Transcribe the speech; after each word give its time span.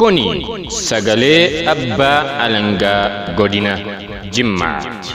Kuni 0.00 0.24
sagalee 0.88 1.40
abbaa 1.72 2.18
alangaa 2.44 3.02
godina 3.38 3.72
Jimmaati. 4.34 5.12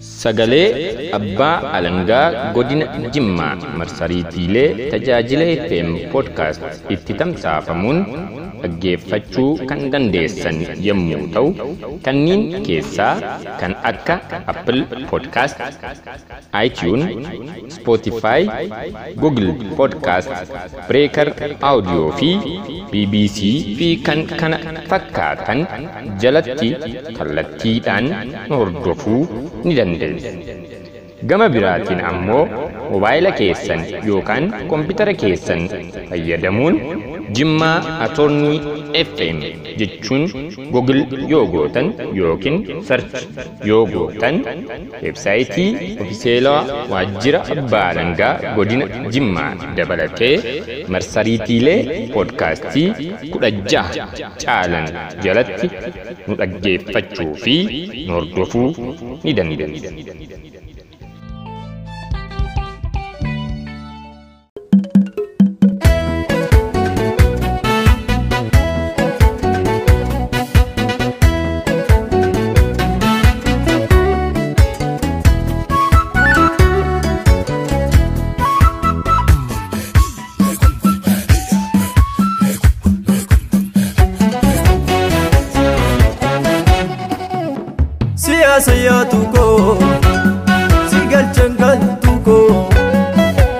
Sagalee 0.00 1.10
abbaa 1.18 1.56
alangaa 1.78 2.52
godina 2.56 2.86
Jimmaa 3.14 3.54
marsariitiilee 3.80 4.90
tajaajila 4.92 5.46
FM 5.66 5.88
podcast 6.14 6.62
itti 6.94 7.14
tamsaafamuun 7.20 7.98
dhaggeeffachuu 8.62 9.50
kan 9.70 9.80
dandeessan 9.92 10.58
yommuu 10.86 11.22
ta'u 11.34 11.48
kanneen 12.06 12.42
keessaa 12.66 13.14
kan 13.60 13.72
akka 13.90 14.16
Apple 14.52 14.82
podcast, 15.10 15.58
iTunes, 16.64 17.06
Spotify, 17.76 18.40
Google 19.22 19.50
podcast, 19.80 20.30
Breaker 20.88 21.28
audio 21.70 22.02
fi 22.20 22.30
BBC 22.92 23.38
fi 23.78 23.88
kan 24.08 24.20
kana 24.40 24.58
fakkaatan 24.90 25.60
jalatti 26.24 26.70
kallattiidhaan 27.18 28.06
hordofuu 28.54 29.22
ni 29.64 29.74
dandeessu. 29.80 30.32
Gama 31.26 31.48
biraatiin 31.54 32.00
ammoo 32.08 32.42
mobaayila 32.90 33.30
keessan 33.38 33.80
yookaan 34.08 34.44
koompitara 34.70 35.14
keessan 35.22 35.62
fayyadamuun 36.10 36.76
Jimmaa 37.38 37.76
Atoornii 38.04 38.58
FM 39.04 39.38
jechuun 39.80 40.24
Google 40.74 41.02
yoo 41.32 41.42
gootan 41.54 41.88
yookiin 42.18 42.58
sarch 42.90 43.16
yoo 43.70 43.80
gootan 43.94 44.38
weebsaayitii 45.02 45.96
ofiseelaa 46.04 46.60
waajjira 46.92 47.40
abbaa 47.56 47.82
alangaa 47.94 48.32
godina 48.56 48.86
Jimmaa 49.16 49.50
dabalatee 49.80 50.34
marsariitiilee 50.96 51.78
poodkaastii 52.14 52.88
kudha 53.32 53.50
jaha 53.74 54.08
caalan 54.44 54.88
jalatti 55.26 55.70
nu 56.26 56.34
dhaggeeffachuu 56.42 57.32
fi 57.44 57.56
nu 58.06 58.12
hordofuu 58.14 58.68
ni 59.24 59.34
dandeessu. 59.40 60.57
Siyaasa 89.10 89.16
yaatu 89.16 89.20
koo 89.34 89.78
si 90.90 91.00
galchan 91.12 91.52
galtu 91.60 92.12
koo 92.26 92.68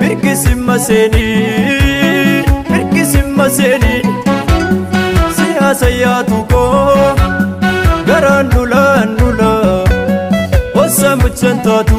mirkisi 0.01 0.55
maseenii 0.55 2.45
mirkisi 2.71 3.23
maseenii 3.39 4.03
siyaasa 5.37 5.89
yaatu 6.03 6.39
koo 6.53 7.15
garaan 8.09 8.49
dhulaan 8.55 9.17
dhula 9.19 9.53
ossa 10.83 11.17
muchan 11.23 11.57
taatu 11.67 11.98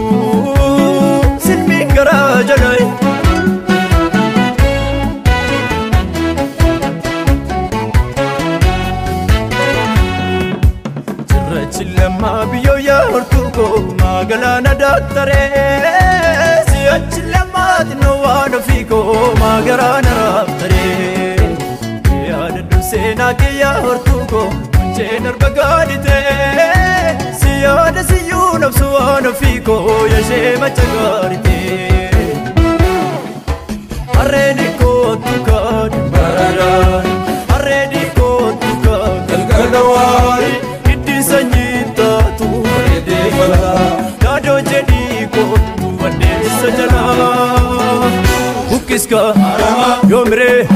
magalaana 14.70 14.80
daaktaree 14.80 16.64
si'achi 16.70 17.22
lammaati 17.34 17.96
na 18.02 18.12
waan 18.24 18.54
ofii 18.60 18.84
koo 18.92 19.34
magalaana 19.42 20.12
raaftaree 20.20 21.50
yaadadhu 22.30 22.82
seenaa 22.90 23.34
kee 23.42 23.54
yaartuu 23.62 24.26
koo 24.32 24.46
munceen 24.78 25.28
arba 25.32 25.50
gaaditee 25.58 27.18
si 27.42 27.52
yaada 27.64 28.04
siyyuu 28.12 28.52
nabsu 28.66 28.92
waan 28.94 29.28
ofii 29.32 29.60
koo 29.70 29.98
yashee 30.14 30.56
macha 30.64 30.86
gaaritee 30.94 32.12
harreeni 34.18 34.68
kootu 34.84 35.36
kaadhi 35.50 36.02
baradaan 36.16 37.08
harreeni 37.54 38.06
kootu 38.22 38.76
kaadhi 38.88 39.44
galgala 39.54 39.84
waarii. 39.94 40.58
sanyii 41.30 41.80
taatu 41.98 42.46
bareedee 42.66 43.26
balaa 43.38 44.09
yaadoo 44.50 44.60
jedhii 44.72 45.28
kootu 45.36 45.90
wandeessa 46.04 46.70
jalaa 46.78 48.12
bukkiska 48.70 49.22
yoomiree 50.10 50.68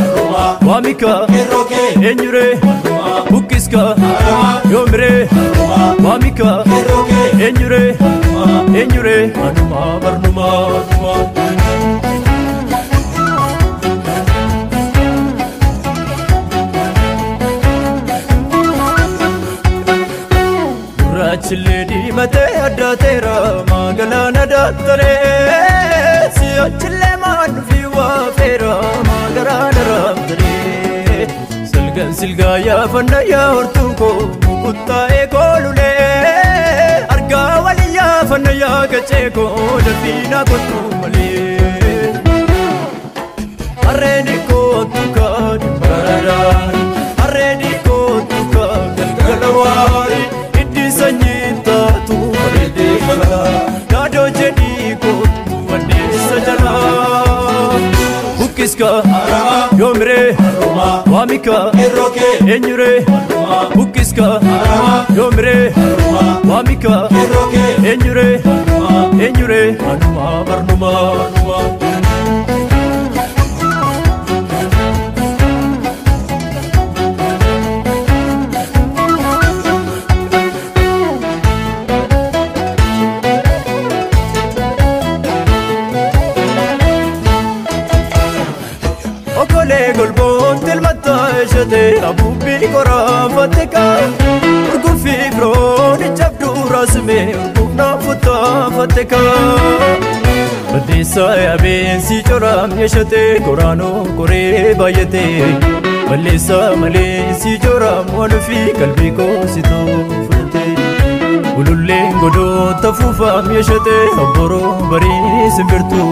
waamika 0.67 1.13
eenyuree 2.09 2.51
bukkiska 3.31 3.83
yoomiree 4.71 5.29
waamika 6.05 6.51
eenyuree 7.39 7.89
eenyuree 8.81 9.23
Gurraachillee 21.43 21.83
diimatee 21.89 22.51
addaateera 22.65 23.33
magalaana 23.69 24.43
daaktaree 24.51 26.29
si'achillee 26.37 27.15
maan 27.23 27.57
fi 27.69 27.79
waafeera 27.95 28.75
magalaana 29.09 29.83
raaftaree 29.89 31.27
silgan 31.71 32.13
silgaa 32.19 32.55
yaafanna 32.67 33.19
yaahortuu 33.31 33.89
koo 34.01 34.13
mukuttaa'ee 34.45 35.25
koolulee 35.35 37.05
argaa 37.17 37.61
walii 37.67 37.91
yaafanna 37.97 38.51
yaa 38.63 38.81
gacee 38.93 39.25
koo 39.39 39.81
dafiinaa 39.89 40.45
kottuu 40.51 40.85
malee 41.01 42.13
harreeni 43.85 44.37
kootu 44.51 45.03
kaadhi 45.19 45.73
baradaan 45.83 46.79
harreeni 47.21 47.73
kootu 47.89 48.41
kaadhi 48.55 49.11
galgala 49.19 49.51
waarii. 49.59 50.02
Balaa 53.09 53.53
yaadoo 53.93 54.27
jedhii 54.39 54.95
kootu 55.05 55.59
wandeessa 55.71 56.39
jalaa 56.47 57.79
bukkiska 58.39 58.89
yoomiree 59.79 60.27
waamika 61.13 61.57
eenyuree 62.55 62.97
bukkiska 63.75 64.27
yoomiree 65.17 65.73
waamika 66.49 66.93
eenyuree 67.91 68.33
eenyuree 69.27 69.67
anumaa 69.93 70.37
barnumaa 70.49 71.12
ishee 91.83 92.01
abuubbii 92.09 92.67
koraafatte 92.73 93.65
kaa 93.73 93.97
urguffii 94.73 95.29
biroon 95.35 96.03
ijabduu 96.07 96.67
raasimee 96.73 97.25
urguufnaa 97.43 97.97
futtaafatte 98.05 99.03
kaa 99.13 99.33
balleessaa 100.71 101.33
yaabeensi 101.45 102.17
coraam 102.29 102.77
yeeshatee 102.81 103.27
koraanoo 103.47 104.05
koree 104.19 104.75
baay'atee 104.81 105.51
balleessaa 106.09 106.69
malee 106.83 107.17
si 107.43 107.57
coraam 107.65 108.15
walufii 108.19 108.65
qalbii 108.79 109.11
koositoo 109.19 109.99
fudhatee 110.29 110.71
ululleen 111.59 112.13
godoota 112.23 112.93
fuufaam 113.01 113.51
yeeshatee 113.57 114.03
obboroo 114.25 114.73
barii 114.93 115.51
simbirtuu. 115.57 116.09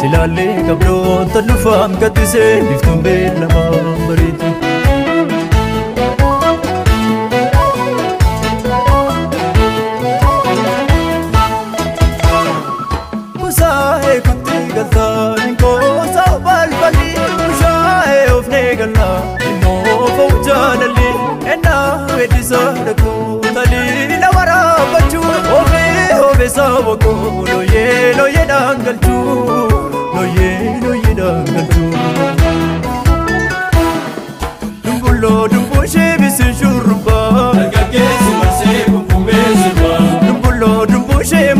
silaallee 0.00 0.54
qabdoota 0.68 1.40
dhufaam 1.48 1.92
gaddisee 2.00 2.50
biftuun 2.68 2.98
beellamaa 3.04 3.68
bareedu. 4.08 4.33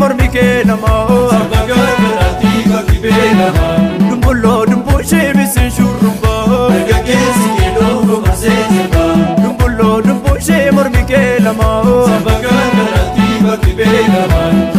Mormi 0.01 0.27
kee 0.35 0.63
namaa 0.69 1.07
Sirba 1.31 1.59
gargaraatti 1.69 2.51
bakki 2.71 2.97
beekamaa 3.03 3.75
Dumbulloo 4.09 4.59
dumbushee 4.71 5.27
bisin 5.37 5.69
shurrubbaa 5.77 6.39
Dargaggeessi 6.71 7.49
keelloo 7.59 8.19
marsee 8.25 8.57
sirbaa 8.71 9.11
Dumbulloo 9.43 9.95
dumbushee 10.07 10.63
mormi 10.77 11.03
kee 11.11 11.27
namaa 11.47 11.81
Sirba 12.07 12.35
gargaraatti 12.45 13.27
bakki 13.47 13.73
beekamaa 13.81 14.49
Dumbulloo 14.51 14.74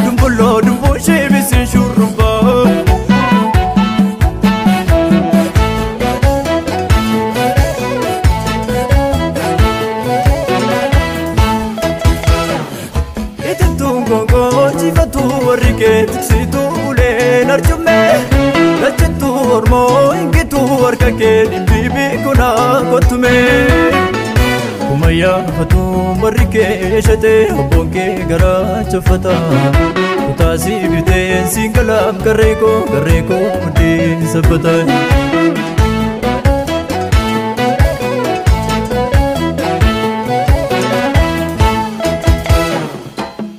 maddeen 34.51 34.87
sabbata 34.89 35.87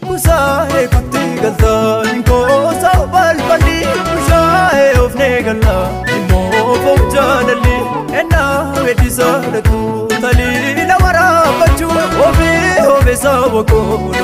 Kusaa'ee 0.05 0.87
kutti 0.93 1.23
galtaa 1.41 2.03
Inkoosa 2.13 2.91
balballi 3.13 3.77
Kusaa'ee 4.09 4.99
ofnee 5.05 5.41
galaa 5.47 5.85
Immoo 6.15 6.75
foof 6.83 7.01
jaalalli 7.15 7.75
Ennaa 8.21 8.83
weeddisaa 8.85 9.35
dhaqu 9.53 9.79
Taliila 10.21 10.97
waraabachuu 11.03 11.91
Oofee 12.25 12.87
oofeessa 12.93 13.33
boqoo 13.55 13.85
Looyee 13.89 14.16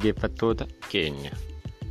Dhaggeeffattoota 0.00 0.64
keenya 0.88 1.28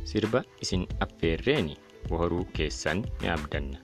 sirba 0.02 0.40
isin 0.58 0.82
affeerreeni 1.04 1.76
boharuu 2.10 2.42
keessan 2.56 3.04
ni 3.22 3.28
abdanna. 3.30 3.78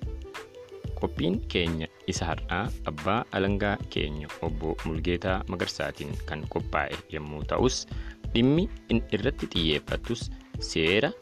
Qophiin 0.98 1.36
keenya 1.52 1.86
isa 2.10 2.26
har'aa 2.32 2.64
abbaa 2.90 3.20
alangaa 3.38 3.76
keenya 3.94 4.26
obbo 4.42 4.74
Mulgeetaa 4.82 5.44
Magarsaatiin 5.46 6.10
kan 6.26 6.42
qophaa'e 6.50 6.98
yommuu 7.14 7.44
ta'us 7.52 7.86
dhimmi 8.34 8.66
irratti 9.14 9.46
xiyyeeffatus 9.54 10.26
seera 10.58 11.12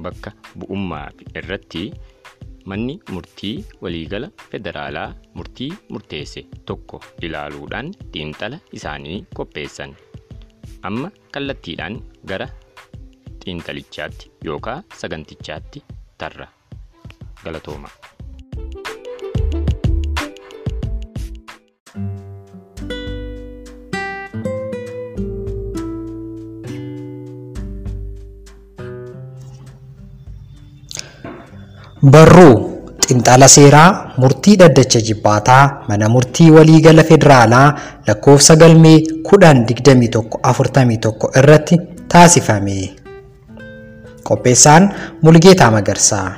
bakka 0.00 0.32
bu'ummaa 0.56 1.08
irratti 1.36 1.84
manni 2.64 2.96
murtii 3.12 3.56
waliigala 3.84 4.32
federaalaa 4.52 5.10
murtii 5.36 5.72
murteesse 5.92 6.48
tokko 6.64 7.02
ilaaluudhaan 7.28 7.92
xiinxala 8.14 8.64
isaanii 8.72 9.26
qopheessan. 9.36 9.92
Amma 10.82 11.10
kallattiidhaan 11.32 12.00
gara 12.26 12.48
xiinxalichaatti 13.44 14.30
yookaan 14.44 14.84
sagantichaatti 15.00 15.82
tarra 16.18 16.46
galatooma. 17.44 17.88
Barruu 32.10 32.69
Xinxala 33.10 33.46
seeraa 33.54 33.88
murtii 34.22 34.54
dhaddacha 34.60 35.00
jibbaataa 35.08 35.64
mana 35.88 36.08
murtii 36.14 36.50
waliigala 36.56 37.02
federaalaa 37.10 37.68
lakkoofsa 38.08 38.54
galmee 38.62 38.98
102141 39.30 41.30
irratti 41.40 41.76
taasifame. 42.12 42.76
Qopheessaan 44.28 44.84
Mulgeetaa 45.22 45.70
Magarsaa. 45.76 46.28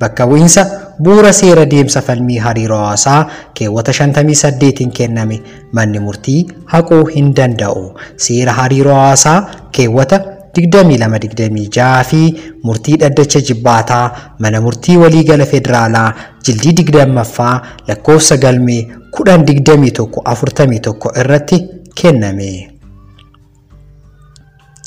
Bakka 0.00 0.26
bu'iinsa 0.28 0.62
bu'uura 1.04 1.32
seera 1.40 1.64
deemsa 1.72 2.00
falmii 2.06 2.38
hariiroo 2.46 2.78
hawaasaa 2.84 3.20
keewwata 3.54 3.92
58 4.00 4.90
kenname 4.98 5.36
manni 5.72 5.98
murtii 6.06 6.40
haquu 6.72 6.98
hin 7.16 7.28
danda'u. 7.36 7.84
Seera 8.26 8.52
hariiroo 8.60 8.94
hawaasaa 9.00 9.38
keewwata 9.72 10.16
2226 10.58 12.04
fi 12.10 12.20
murtii 12.68 12.96
dhaddacha 13.02 13.40
jibbaataa 13.48 14.06
mana 14.38 14.60
murtii 14.66 14.96
waliigala 15.02 15.46
federaalaa 15.54 16.12
jildii 16.46 16.72
20ffaa 16.82 17.54
lakkoofsa 17.88 18.36
galmee 18.46 18.80
102141 19.20 21.20
irratti 21.20 21.58
kenname. 22.02 22.50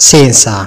Seensaa 0.08 0.66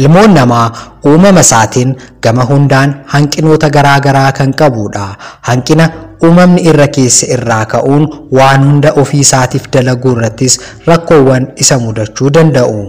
Ilmoon 0.00 0.34
namaa 0.34 0.66
uumama 1.06 1.40
isaatiin 1.44 1.90
gama 2.22 2.44
hundaan 2.50 2.94
hanqinoota 3.06 3.68
garaa 3.70 3.98
garaa 4.00 4.32
kan 4.38 4.54
qabudha. 4.60 5.08
Hanqina 5.48 5.88
uumamni 6.24 6.62
irra 6.70 6.86
keessa 6.96 7.26
irraa 7.36 7.64
ka'uun 7.74 8.06
waan 8.38 8.64
hunda 8.68 8.92
ofii 9.02 9.20
isaatiif 9.26 9.68
dalaguu 9.76 10.12
irrattis 10.16 10.58
rakkoowwan 10.86 11.46
isa 11.64 11.78
mudachuu 11.84 12.30
danda'u. 12.38 12.80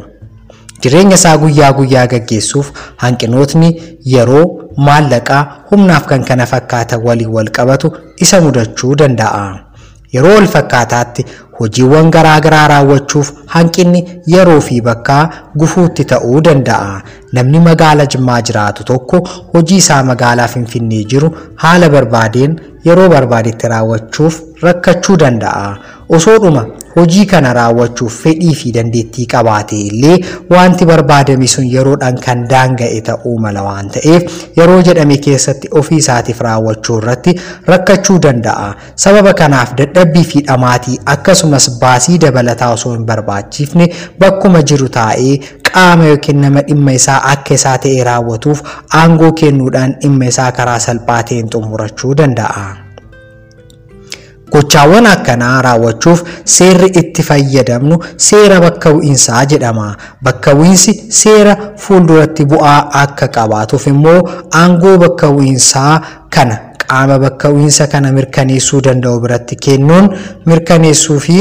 Jireenya 0.83 1.15
isaa 1.19 1.37
guyyaa 1.41 1.71
guyyaa 1.77 2.07
gaggeessuuf 2.13 2.71
hanqinootni 3.03 3.69
yeroo, 4.13 4.45
maallaqaa, 4.87 5.41
humnaaf 5.71 6.05
kan 6.09 6.23
kana 6.29 6.45
fakkaatan 6.53 7.01
waliin 7.05 7.29
wal 7.35 7.49
qabatu 7.57 7.91
isa 8.25 8.41
mudachuu 8.45 8.95
danda'a. 9.01 9.45
Yeroo 10.15 10.33
wal 10.37 10.47
fakkaataatti 10.55 11.25
hojiiwwan 11.59 12.11
garaa 12.15 12.39
garaa 12.45 12.65
raawwachuuf 12.71 13.31
hanqinni 13.53 14.01
yeroo 14.33 14.59
fi 14.67 14.81
bakkaa 14.89 15.23
gufuutti 15.63 16.03
ta'uu 16.11 16.41
danda'a. 16.49 17.01
Namni 17.37 17.59
magaala 17.69 18.05
Jimmaa 18.15 18.41
jiraatu 18.49 18.83
tokko 18.91 19.23
hojii 19.53 19.77
isaa 19.85 20.03
magaalaa 20.11 20.47
Finfinnee 20.57 21.03
jiru 21.15 21.31
haala 21.63 21.89
barbaadeen 21.95 22.59
yeroo 22.85 23.09
barbaadetti 23.15 23.67
raawwachuuf 23.73 24.39
rakkachuu 24.67 25.17
danda'a. 25.25 25.75
Osoodhuma 26.13 26.65
hojii 26.95 27.25
kana 27.25 27.53
raawwachuuf 27.57 28.15
fedhii 28.23 28.53
fi 28.55 28.71
dandeettii 28.75 29.25
qabaate 29.33 29.77
illee 29.85 30.17
wanti 30.49 30.85
barbaadame 30.89 31.47
sun 31.53 31.65
yeroodhaan 31.75 32.19
kan 32.25 32.43
daanga'e 32.51 32.99
ta'uu 33.07 33.33
mala 33.45 33.63
waan 33.67 33.89
ta'eef 33.95 34.35
yeroo 34.57 34.81
jedhame 34.89 35.17
keessatti 35.27 35.67
ofii 35.81 35.97
isaatiif 36.03 36.41
raawwachuu 36.47 36.97
irratti 37.01 37.33
rakkachuu 37.71 38.19
danda'a. 38.27 38.67
Sababa 39.05 39.33
kanaaf 39.41 39.73
dadhabbii 39.81 40.23
fi 40.33 40.41
dhamaatii 40.51 40.99
akkasumas 41.15 41.69
baasii 41.81 42.17
dabalataa 42.27 42.69
osoo 42.77 42.93
hin 42.93 43.05
barbaachifne 43.09 43.89
bakkuma 44.19 44.61
jiru 44.73 44.89
taa'ee 44.99 45.35
qaama 45.73 46.05
yookiin 46.13 46.41
nama 46.45 46.61
dhimma 46.69 46.93
isaa 47.01 47.19
akka 47.33 47.53
isaa 47.59 47.77
ta'e 47.87 48.03
raawwatuuf 48.11 48.61
aangoo 49.01 49.31
kennuudhaan 49.43 49.95
dhimma 50.05 50.25
isaa 50.35 50.51
karaa 50.61 50.79
salphaa 50.89 51.21
ta'een 51.23 51.49
xumurachuu 51.57 52.13
danda'a. 52.23 52.82
Gochaawwan 54.53 55.05
akkanaa 55.09 55.61
raawwachuuf 55.65 56.19
seerri 56.55 56.89
itti 57.01 57.23
fayyadamnu 57.29 57.95
seera 58.27 58.59
bakka 58.61 58.93
bu'iinsaa 58.93 59.45
jedhama. 59.53 59.87
Bakka 60.23 60.53
bu'iinsi 60.57 60.91
seera 61.19 61.55
fuulduratti 61.85 62.45
bu'aa 62.51 62.79
akka 63.03 63.27
qabaatuuf 63.37 63.87
immoo 63.93 64.19
aangoo 64.61 64.97
bakka 65.05 65.31
bu'iinsaa 65.33 65.93
kana 66.35 66.55
qaama 66.85 67.17
bakka 67.25 67.49
bu'iinsa 67.55 67.87
kana 67.93 68.11
mirkaneessuu 68.17 68.81
danda'u 68.89 69.19
biratti 69.25 69.55
kennuun 69.65 70.11
mirkaneessuu 70.45 71.19
fi 71.25 71.37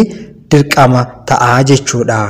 dirqama 0.50 1.04
ta'a 1.28 1.60
jechuudha. 1.68 2.20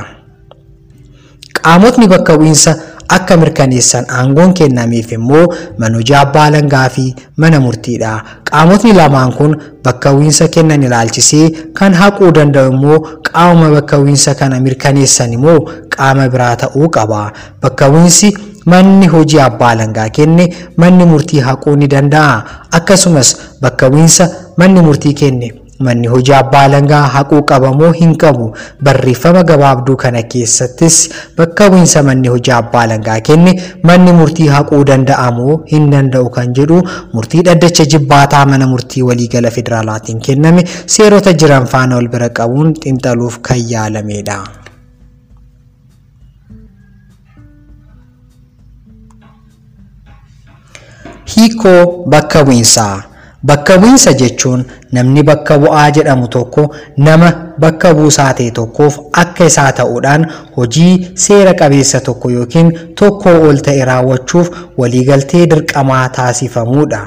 Qaamotni 1.63 2.07
bakka 2.09 2.35
bu'iinsa 2.39 2.75
akka 3.17 3.37
mirkaneessan 3.37 4.05
aangoon 4.19 4.53
kennameef 4.59 5.13
immoo 5.13 5.47
hojii 5.95 6.15
abbaa 6.15 6.45
alangaa 6.51 6.89
fi 6.89 7.05
mana 7.37 7.61
murtiidha. 7.61 8.13
Qaamotni 8.51 8.93
lamaan 8.93 9.33
kun 9.39 9.57
bakka 9.85 10.13
bu'iinsa 10.15 10.49
kennan 10.49 10.83
ilaalchisee 10.83 11.51
kan 11.79 11.95
haquu 11.95 12.31
danda'u 12.39 12.73
immoo 12.73 12.99
qaama 13.31 13.71
bakka 13.75 13.99
bu'iinsa 13.99 14.35
kana 14.35 14.61
mirkaneessan 14.61 15.33
immoo 15.39 15.59
qaama 15.97 16.29
biraa 16.29 16.57
ta'uu 16.65 16.89
qaba. 16.97 17.33
Bakka 17.63 17.91
bu'iinsi 17.91 18.33
manni 18.67 19.07
hojii 19.15 19.41
abbaa 19.49 19.71
alangaa 19.77 20.09
kenne 20.19 20.45
manni 20.77 21.05
murtii 21.15 21.41
haquu 21.49 21.77
ni 21.77 21.89
danda'a. 21.97 22.37
Akkasumas 22.79 23.37
bakka 23.61 23.91
bu'iinsa 23.91 24.29
manni 24.57 24.81
murtii 24.89 25.15
kenne 25.15 25.49
manni 25.87 26.09
hojii 26.15 26.35
abbaa 26.39 26.63
alangaa 26.69 27.03
haquu 27.17 27.41
qabamoo 27.51 27.91
hin 28.01 28.13
qabu 28.25 28.47
barreeffama 28.89 29.43
gabaabduu 29.51 29.97
kana 30.05 30.23
keessattis 30.35 30.97
bakka 31.41 31.69
bu'iinsa 31.75 32.03
manni 32.09 32.29
hojii 32.35 32.55
abbaa 32.61 32.83
alangaa 32.89 33.19
kenne 33.31 33.53
manni 33.91 34.13
murtii 34.21 34.49
haquu 34.57 34.81
danda'amoo 34.93 35.59
hin 35.75 35.91
danda'u 35.97 36.31
kan 36.39 36.55
jedhu 36.61 36.81
murtii 37.15 37.43
dhaddacha 37.51 37.85
jibbaataa 37.97 38.45
mana 38.55 38.67
murtii 38.73 39.03
waliigala 39.11 39.51
federaalaatiin 39.59 40.21
kenname 40.31 40.67
seerota 40.97 41.33
jiran 41.45 41.67
faana 41.77 42.01
wal 42.03 42.09
bira 42.17 42.29
qabuun 42.41 42.75
xiinxaluuf 42.83 43.39
kan 43.51 43.61
yaalamedha. 43.75 44.41
Hiikoo 51.35 52.05
bakka 52.13 52.43
bu'iinsaa 52.49 52.95
Bakka 53.43 53.79
bu'iinsa 53.79 54.13
jechuun 54.15 54.65
namni 54.93 55.23
bakka 55.23 55.59
bu'aa 55.59 55.91
jedhamu 55.91 56.29
tokko 56.29 56.69
nama 56.97 57.52
bakka 57.61 57.95
buusaa 57.95 58.33
ta'e 58.35 58.51
tokkoof 58.59 58.99
akka 59.23 59.45
isaa 59.53 59.73
ta'uudhaan 59.81 60.27
hojii 60.57 60.93
seera 61.25 61.55
qabeessa 61.63 62.01
tokko 62.11 62.31
yookiin 62.37 62.73
tokkoo 63.01 63.37
ol 63.49 63.57
ta'e 63.69 63.85
raawwachuuf 63.91 64.51
waliigaltee 64.79 65.47
dirqamaa 65.51 66.09
taasifamudha. 66.19 67.03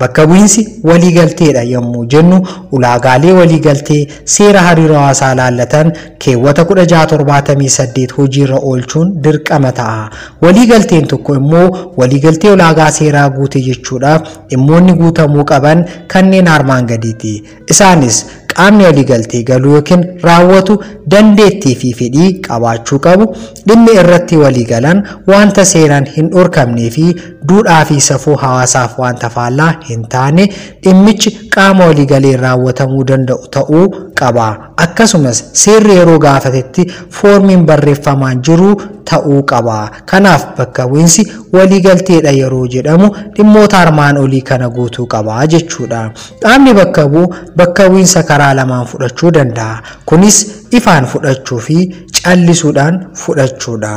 Bakka 0.00 0.26
bu'iinsi 0.26 0.62
waliigalteedha 0.88 1.62
yommuu 1.62 2.04
jennu 2.12 2.36
ulaagaalee 2.72 3.32
waliigaltee 3.38 4.06
seera 4.34 4.60
hariiroo 4.66 4.96
hawaasaa 4.98 5.34
laallatan 5.40 5.92
keewwata 6.24 6.62
1678 6.70 8.12
hojiirra 8.18 8.56
oolchuun 8.70 9.12
dirqama 9.24 9.72
ta'a. 9.72 10.10
Waliigalteen 10.42 11.06
tokko 11.12 11.34
immoo 11.40 11.92
waliigaltee 11.96 12.50
ulaagaa 12.52 12.90
seeraa 12.98 13.28
guute 13.30 13.60
jechuudha. 13.68 14.20
Dhimmoonni 14.50 14.92
guutamuu 15.00 15.44
qaban 15.44 15.84
kanneen 16.14 16.48
armaan 16.48 16.86
gadiiti. 16.86 17.34
Isaanis 17.70 18.26
qaamni 18.56 18.84
waliigaltee 18.88 19.42
galuu 19.50 19.72
yookiin 19.76 20.04
raawwatu 20.28 20.76
dandeettii 21.14 21.74
fi 21.82 21.92
fedhii 22.00 22.28
qabaachuu 22.48 22.98
qabu 23.06 23.26
dhimmi 23.68 23.92
irratti 24.02 24.36
waliigalan 24.44 25.02
wanta 25.32 25.64
seeraan 25.72 26.06
hin 26.18 26.30
dhorkamnee 26.36 26.90
fi 26.98 27.06
duudhaa 27.48 27.82
fi 27.90 28.00
safuu 28.10 28.36
hawaasaaf 28.44 28.98
wanta 29.04 29.30
faallaa 29.38 29.72
hin 29.90 30.06
taane 30.16 30.46
dhimmichi 30.86 31.30
qaama 31.58 31.86
waliigaleen 31.92 32.40
raawwatamuu 32.46 33.04
danda'u 33.12 33.46
ta'uu 33.58 33.84
qaba. 34.22 34.48
Akkasumas 34.84 35.38
seerri 35.56 35.94
yeroo 35.96 36.18
gaafatetti 36.18 36.84
foormiin 37.18 37.62
barreeffamaan 37.66 38.42
jiru 38.48 38.70
ta'uu 39.10 39.38
qaba. 39.52 39.76
Kanaaf 40.10 40.44
bakka 40.58 40.84
bu'iinsi 40.90 41.22
waliigalteedha 41.54 42.30
yeroo 42.38 42.66
jedhamu 42.74 43.08
dhimmoota 43.36 43.78
armaan 43.78 44.18
olii 44.24 44.42
kana 44.50 44.68
guutuu 44.68 45.06
qaba 45.14 45.46
jechuudha. 45.54 46.02
Qaamni 46.42 46.74
bakka 46.80 47.06
bu'u 47.14 47.32
bakka 47.56 47.88
bu'iinsa 47.90 48.22
karaa 48.30 48.52
lamaan 48.60 48.86
fudhachuu 48.90 49.30
danda'a. 49.38 49.80
Kunis 50.04 50.36
ifaan 50.80 51.06
fudhachuu 51.12 51.58
fi 51.68 51.78
callisuudhaan 52.22 53.00
fudhachuudha. 53.22 53.94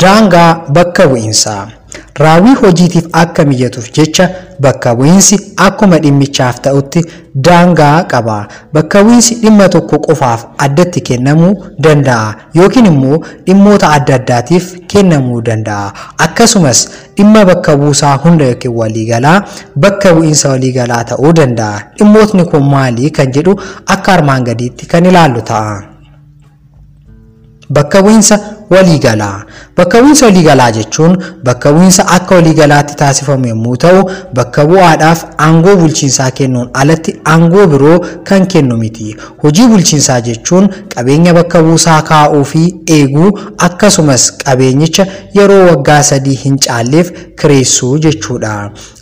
Daangaa 0.00 0.50
bakka 0.72 1.06
bu'iinsaa 1.12 1.62
raawwii 2.18 2.54
hojiitiif 2.60 3.06
akka 3.12 3.44
mijatuuf 3.44 3.90
jecha 3.96 4.24
bakka 4.64 4.94
bu'iinsi 4.98 5.36
akkuma 5.66 5.98
dhimmichaaf 6.04 6.56
ta'utti 6.64 7.02
daangaa 7.46 8.04
qaba. 8.12 8.38
Bakka 8.74 9.04
bu'iinsi 9.04 9.34
dhimma 9.42 9.68
tokko 9.74 9.98
qofaaf 10.06 10.44
addatti 10.66 11.00
kennamuu 11.08 11.52
danda'a 11.86 12.34
yookiin 12.58 12.86
immoo 12.90 13.18
dhimmoota 13.46 13.90
adda 13.98 14.14
addaatiif 14.20 14.66
kennamuu 14.94 15.40
danda'a. 15.50 15.92
Akkasumas 16.26 16.80
dhimma 17.16 17.44
bakka 17.50 17.76
buusaa 17.76 18.16
hunda 18.24 18.44
yookiin 18.50 18.74
waliigalaa 18.80 19.38
bakka 19.86 20.14
bu'iinsa 20.18 20.48
waliigalaa 20.56 21.04
ta'uu 21.12 21.32
danda'a. 21.42 21.80
Dhimmootni 21.98 22.44
kun 22.50 22.64
maali 22.74 23.10
kan 23.10 23.30
jedhu 23.38 23.54
akka 23.86 24.12
armaan 24.18 24.44
gadiitti 24.50 24.86
kan 24.86 25.06
ilaallu 25.06 25.42
ta'a. 25.52 25.78
Bakka 27.70 28.02
bu'iinsa 28.02 28.38
waliigalaa. 28.70 29.38
Bakka 29.78 30.00
bu'iinsa 30.02 30.26
waliigalaa 30.26 30.70
jechuun 30.76 31.12
bakka 31.46 31.72
bu'iinsa 31.72 32.02
akka 32.16 32.34
waliigalaatti 32.34 32.96
taasifamu 33.02 33.46
yommuu 33.50 33.76
ta'u, 33.84 34.00
bakka 34.38 34.64
bu'aadhaaf 34.70 35.20
aangoo 35.46 35.76
bulchiinsaa 35.82 36.30
kennuun 36.38 36.70
alatti 36.82 37.14
aangoo 37.34 37.66
biroo 37.74 37.98
kan 38.30 38.46
kennu 38.54 38.76
miti. 38.80 39.14
Hojii 39.42 39.66
bulchiinsaa 39.72 40.20
jechuun 40.30 40.66
qabeenya 40.94 41.34
bakka 41.38 41.62
buusaa 41.68 42.02
kaa'uu 42.10 42.44
fi 42.52 42.64
eeguu 42.96 43.30
akkasumas 43.68 44.26
qabeenyicha 44.44 45.06
yeroo 45.38 45.62
waggaa 45.70 46.02
sadii 46.10 46.34
hin 46.42 46.58
caalleef 46.66 47.12
kireessuu 47.40 47.94
jechuudha. 48.08 48.52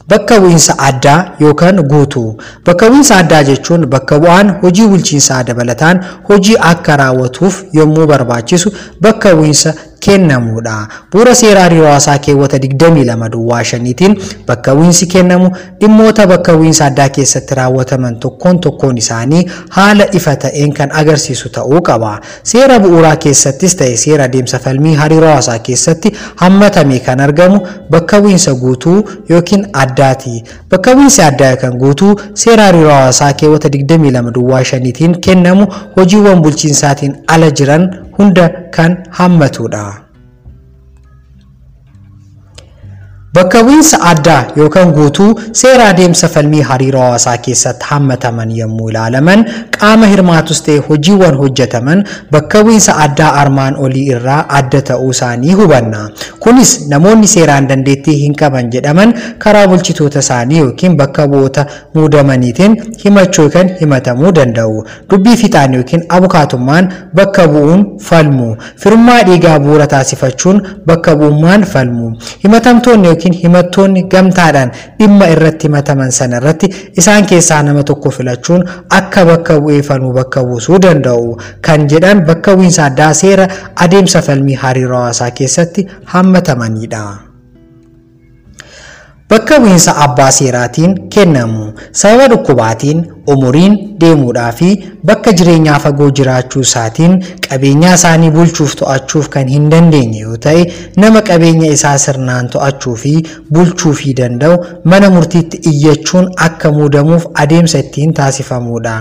Bakka 0.08 0.40
bu'iinsa 0.40 0.78
addaa 0.90 1.18
yookaan 1.40 1.82
guutuu. 1.94 2.28
Bakka 2.66 2.90
bu'iinsa 2.90 3.16
addaa 3.24 3.42
jechuun 3.50 3.86
bakka 3.96 4.18
bu'aan 4.20 4.54
hojii 4.62 4.86
bulchiinsaa 4.92 5.42
dabalataan 5.48 6.04
hojii 6.28 6.56
akka 6.74 6.96
raawwatuuf 7.00 7.62
yommuu 7.80 8.06
barbaachisu 8.14 8.72
bakka 9.00 9.34
bu'iinsa 9.40 9.74
kennamudha. 10.06 10.76
Bu'uura 11.12 11.34
hariiroo 11.60 11.86
hawaasaa 11.86 12.18
keewwata 12.18 12.56
22 12.58 13.28
duwwaa 13.34 13.64
shaniitiin 13.64 14.16
bakka 14.46 14.74
bu'iinsi 14.74 15.06
kennamu 15.06 15.50
dhimmoota 15.80 16.26
bakka 16.26 16.56
bu'iinsa 16.56 16.86
addaa 16.86 17.08
keessatti 17.08 17.54
raawwataman 17.58 18.18
tokkoon 18.20 18.60
tokkoon 18.60 18.98
isaanii 19.02 19.42
haala 19.76 20.06
ifa 20.20 20.36
ta'een 20.44 20.72
kan 20.72 20.90
agarsiisu 21.02 21.48
ta'uu 21.58 21.82
qaba. 21.88 22.20
Seera 22.42 22.78
bu'uuraa 22.84 23.16
keessattis 23.26 23.76
ta'e 23.82 23.96
seera 24.04 24.24
adeemsa 24.30 24.58
falmii 24.58 24.94
hariiroo 25.02 25.28
hawaasaa 25.32 25.58
keessatti 25.68 26.12
hammatamee 26.44 26.98
kan 27.08 27.20
argamu 27.20 27.60
bakka 27.90 28.20
bu'iinsa 28.20 28.54
guutuu 28.62 28.98
yookiin 29.30 29.66
addaati. 29.72 30.42
Bakka 30.70 30.94
bu'iinsi 30.94 31.22
addaa 31.28 31.50
yookaan 31.54 31.78
guutuu 31.84 32.14
seera 32.34 32.70
hariiroo 32.70 32.90
hawaasaa 32.98 33.32
keewwata 33.32 33.68
22 33.68 34.32
duwwaa 34.38 34.64
shaniitiin 34.64 35.20
kennamu 35.28 35.66
hojiiwwan 35.96 36.42
bulchiinsaatiin 36.42 37.16
ala 37.26 37.50
jiran 37.50 37.88
hunda 38.16 38.48
kan 38.70 39.04
hammatudha. 39.10 40.05
Bakka 43.36 43.60
bu'iinsa 43.66 43.98
addaa 44.10 44.42
yookaan 44.56 44.92
guutuu 44.96 45.28
seera 45.60 45.88
adeemsa 45.92 46.28
falmii 46.34 46.60
hariiroo 46.68 47.00
hawaasaa 47.02 47.36
keessatti 47.46 47.84
hammataman 47.88 48.50
yommuu 48.58 48.86
ilaalaman 48.90 49.42
qaama 49.78 50.06
hirmaatus 50.12 50.62
ta'e 50.66 50.76
hojiiwwan 50.86 51.36
hojjetaman 51.40 52.00
bakka 52.36 52.62
bu'iinsa 52.68 52.94
addaa 53.04 53.32
armaan 53.40 53.76
olii 53.86 54.04
irraa 54.14 54.38
adda 54.58 54.80
ta'uu 54.90 55.10
isaanii 55.16 55.52
hubanna. 55.58 56.00
Kunis 56.44 56.72
namoonni 56.92 57.26
seeraan 57.34 57.68
dandeettii 57.72 58.14
hin 58.22 58.34
qaban 58.42 58.70
jedhaman 58.76 59.12
karaa 59.44 59.66
bulchitoota 59.72 60.18
isaanii 60.26 60.58
yookiin 60.62 60.96
bakka 61.02 61.28
bu'oota 61.34 61.66
muudamaniitiin 61.98 62.78
himachuu 63.04 63.42
yookaan 63.48 63.74
himatamuu 63.82 64.32
danda'u. 64.40 64.84
Dubbii 65.10 65.36
fixaan 65.42 65.74
yookiin 65.80 66.06
abukaatummaan 66.20 66.88
bakka 67.20 67.48
bu'uun 67.52 67.84
falmu. 68.08 68.48
Firummaa 68.86 69.20
dhiigaa 69.28 69.58
bu'uura 69.68 69.86
taasifachuun 69.96 70.62
bakka 70.86 71.16
bu'ummaan 71.20 71.64
falmu. 71.74 72.10
Himatamtoonni 72.44 73.08
yookiin 73.08 73.24
himattoonni 73.32 74.02
gamtaadhaan 74.12 74.70
dhimma 74.98 75.26
irratti 75.34 75.66
himataman 75.68 76.10
sana 76.12 76.36
irratti 76.40 76.70
isaan 77.02 77.26
keessaa 77.26 77.62
nama 77.62 77.82
tokko 77.82 78.10
filachuun 78.10 78.64
akka 79.00 79.24
bakka 79.24 79.60
bu'ee 79.60 79.82
falmu 79.82 80.12
bakka 80.12 80.44
buusuu 80.44 80.78
danda'u. 80.82 81.36
Kan 81.60 81.88
jedhan 81.88 82.24
bakka 82.26 82.56
bu'iinsa 82.56 82.84
addaa 82.90 83.12
seera 83.14 83.48
adeemsa 83.76 84.22
falmii 84.22 84.54
hariiroo 84.64 84.98
hawaasaa 84.98 85.30
keessatti 85.30 85.86
hammatamanidha. 86.14 87.04
Bakka 89.30 89.58
bu'iinsa 89.60 89.96
abbaa 90.06 90.30
seeraatiin 90.30 91.08
kennamu. 91.10 91.72
Sababa 91.92 92.28
dhukkubaatiin 92.32 93.04
umuriin 93.34 93.74
deemuudhaa 94.00 94.50
fi 94.58 94.68
bakka 95.10 95.32
jireenyaa 95.40 95.78
fagoo 95.84 96.08
jiraachuu 96.20 96.60
isaatiin 96.66 97.14
qabeenyaa 97.48 97.94
isaanii 97.98 98.30
bulchuuf 98.36 98.74
to'achuuf 98.80 99.28
kan 99.36 99.48
hin 99.54 99.68
dandeenye 99.74 100.20
yoo 100.26 100.36
ta'e 100.46 100.62
nama 101.04 101.22
qabeenya 101.30 101.70
isaa 101.76 101.94
sirnaan 102.04 102.48
to'achuu 102.54 102.94
fi 103.02 103.12
bulchuu 103.58 103.92
fi 104.00 104.14
danda'u 104.20 104.56
mana 104.94 105.10
murtiitti 105.16 105.56
iyyachuun 105.72 106.28
akka 106.48 106.72
muudamuuf 106.78 107.26
adeemsa 107.44 107.78
ittiin 107.84 108.12
taasifamudha. 108.20 108.96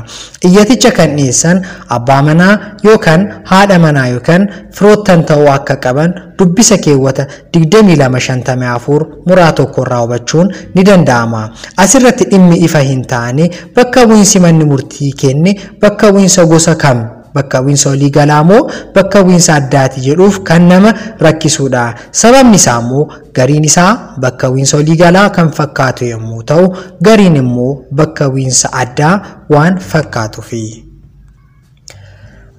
Iyyaticha 0.50 0.91
kan 1.00 1.15
dhiyeessan 1.17 1.62
abbaa 1.98 2.22
manaa 2.29 2.53
yookaan 2.84 3.27
haadha 3.51 3.79
manaa 3.88 4.08
yookaan 4.15 4.48
firoottan 4.79 5.24
ta'uu 5.32 5.50
akka 5.58 5.75
qaban 5.88 6.13
dubbisa 6.39 6.77
keewwata 6.86 7.25
2254 7.58 9.05
muraa 9.27 9.51
tokkorraa 9.60 10.00
hubachuun 10.01 10.53
ni 10.75 10.84
danda'ama. 10.86 11.41
Asirratti 11.77 12.25
dhimmi 12.32 12.58
ifa 12.67 12.79
hin 12.89 13.05
taane 13.13 13.50
bakka 13.75 14.05
bu'iinsi 14.15 14.39
manni 14.39 14.65
murtii 14.72 15.12
kenne 15.22 15.51
bakka 15.81 16.12
bu'iinsa 16.15 16.45
gosa 16.48 16.75
kam 16.79 17.03
bakka 17.36 17.60
bu'iinsa 17.63 17.89
walii 17.91 18.10
galaa 18.15 18.43
moo 18.48 18.62
bakka 18.95 19.24
bu'iinsa 19.27 19.55
addaati 19.60 20.00
jedhuuf 20.07 20.39
kan 20.48 20.63
nama 20.72 20.93
rakkisudha. 21.19 21.84
Sababni 22.12 22.55
isaa 22.55 22.79
immoo 22.79 23.07
gariin 23.36 23.63
isaa 23.67 24.15
bakka 24.24 24.48
bu'iinsa 24.51 24.77
walii 24.79 24.95
galaa 25.03 25.29
kan 25.36 25.51
fakkaatu 25.57 26.05
yommuu 26.12 26.43
ta'u 26.48 26.72
gariin 27.03 27.36
immoo 27.43 27.84
bakka 27.91 28.29
bu'iinsa 28.31 28.72
addaa 28.84 29.13
waan 29.51 29.79
fakkaatuufi. 29.91 30.63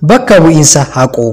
Bakka 0.02 0.40
bu'iinsa 0.44 0.84
haquu 0.92 1.28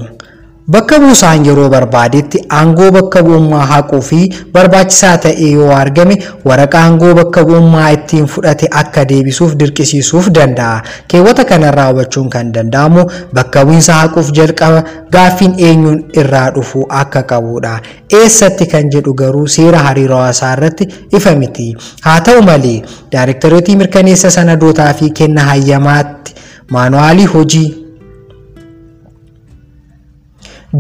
Bakka 0.64 0.96
buusaan 1.00 1.44
yeroo 1.46 1.68
barbaadetti 1.70 2.40
aangoo 2.58 2.90
bakka 2.96 3.20
bu'ummaa 3.28 3.66
haquu 3.72 3.98
fi 4.10 4.20
barbaachisaa 4.54 5.18
ta'e 5.26 5.48
yoo 5.56 5.72
argame 5.78 6.16
waraqaa 6.50 6.84
aangoo 6.88 7.10
bakka 7.18 7.44
bu'ummaa 7.50 7.90
ittiin 7.96 8.28
fudhate 8.36 8.70
akka 8.82 9.04
deebisuuf 9.10 9.58
dirqisiisuuf 9.60 10.30
danda'a. 10.38 10.78
Keewwata 11.08 11.44
kanarraa 11.50 11.90
hubachuun 11.92 12.30
kan 12.38 12.54
danda'amu 12.56 13.04
bakka 13.40 13.66
bu'iinsa 13.68 13.94
haquuf 14.00 14.32
jalqaba 14.40 14.86
gaaffiin 15.18 15.60
eenyuun 15.68 16.00
irraa 16.24 16.48
dhufuu 16.56 16.86
akka 17.02 17.24
qabudha. 17.34 17.76
Eessatti 18.22 18.66
kan 18.78 18.88
jedhu 18.96 19.14
garuu 19.14 19.46
seera 19.60 19.84
hariiroo 19.90 20.18
hawaasaa 20.24 20.54
irratti 20.58 20.88
ifa 21.12 21.36
miti. 21.44 21.70
Haa 22.08 22.20
ta'u 22.22 22.42
malee 22.52 22.82
daayirektaroota 23.12 23.76
mirkaneessa 23.84 24.32
sanadootaa 24.40 24.92
fi 24.94 25.12
kenna 25.22 25.42
hayyamaatti 25.54 26.36
maanuwaalii 26.72 27.26
hojii 27.38 27.70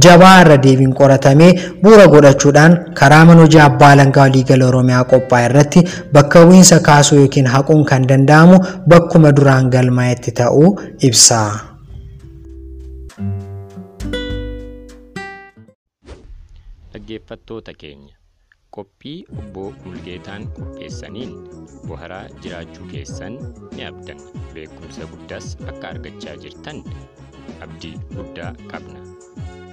jabaa 0.05 0.33
irra 0.43 0.57
deebiin 0.65 0.93
qoratamee 0.99 1.49
bu'uura 1.83 2.05
godhachuudhaan 2.13 2.77
karaa 2.99 3.23
mana 3.29 3.45
hojii 3.45 3.61
abbaa 3.65 3.91
alangaa 3.97 4.23
waliigala 4.27 4.69
oromiyaa 4.71 5.03
qophaa'e 5.13 5.49
irratti 5.51 5.85
bakka 6.17 6.45
bu'iinsa 6.49 6.79
kaasuu 6.89 7.19
yookiin 7.23 7.51
haquun 7.57 7.85
kan 7.91 8.07
danda'amu 8.13 8.57
bakkuma 8.95 9.35
duraan 9.41 9.69
galmaa'etti 9.77 10.31
ta'uu 10.41 10.69
ibsa. 11.11 11.41
Dhaggeeffattoota 16.93 17.73
keenya 17.83 18.15
qophii 18.77 19.15
obbo 19.41 19.63
Mulgeetaan 19.85 20.47
qopheessaniin 20.57 21.33
boharaa 21.87 22.23
jiraachuu 22.45 22.87
keessan 22.93 23.37
ni 23.75 23.85
abdanna 23.91 24.45
beekumsa 24.57 25.09
guddaas 25.15 25.49
akka 25.73 25.93
argachaa 25.93 26.35
jirtan 26.45 26.83
abdii 27.67 27.95
guddaa 28.15 28.51
qabna. 28.73 29.05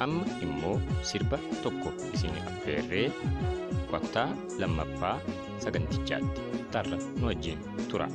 Amma 0.05 0.25
immoo 0.47 0.77
sirba 1.11 1.39
tokko 1.65 1.91
isin 2.15 2.37
affeerree 2.51 3.07
waqtaa 3.93 4.29
lammaffaa 4.61 5.17
sagantichaatti 5.65 6.41
tarra 6.73 6.99
nu 7.19 7.25
wajjin 7.31 7.59
tura. 7.91 8.09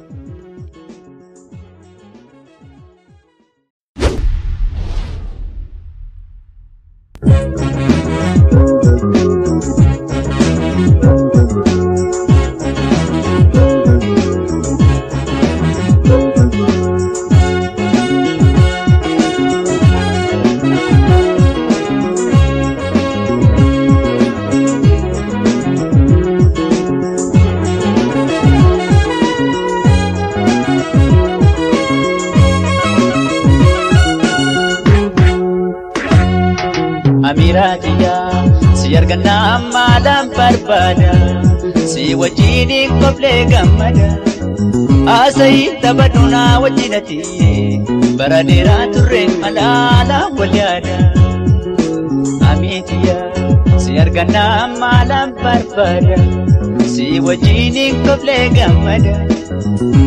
Amiiraatiyaa 9.56 11.25
si 39.06 39.12
argannaa 39.14 39.58
maalaan 39.74 40.28
barbaada 40.36 41.10
si 41.92 42.04
wajjin 42.22 42.72
qoflee 43.02 43.42
gammada 43.52 44.08
haasa'ii 45.10 45.66
taphadhu 45.84 46.24
naa 46.32 46.54
wajjinati 46.64 47.18
bara 48.22 48.40
dheeraa 48.48 48.86
turre 48.96 49.22
malaala 49.44 50.18
wal 50.40 50.54
yaada. 50.60 50.96
Amiitiyaa 52.50 53.78
si 53.84 53.92
argannaa 54.06 54.58
maalaan 54.82 55.30
barbaada 55.44 56.18
si 56.96 57.08
wajjin 57.28 58.02
qoflee 58.08 58.44
gammada 58.58 59.16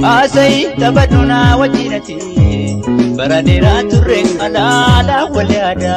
haasa'ii 0.08 0.64
taphadhu 0.82 1.22
naa 1.32 1.50
wajjinati. 1.62 2.18
bara 3.20 3.38
dheeraa 3.46 3.80
turre 3.92 4.20
alaala 4.48 5.16
wal 5.38 5.50
yaada. 5.58 5.94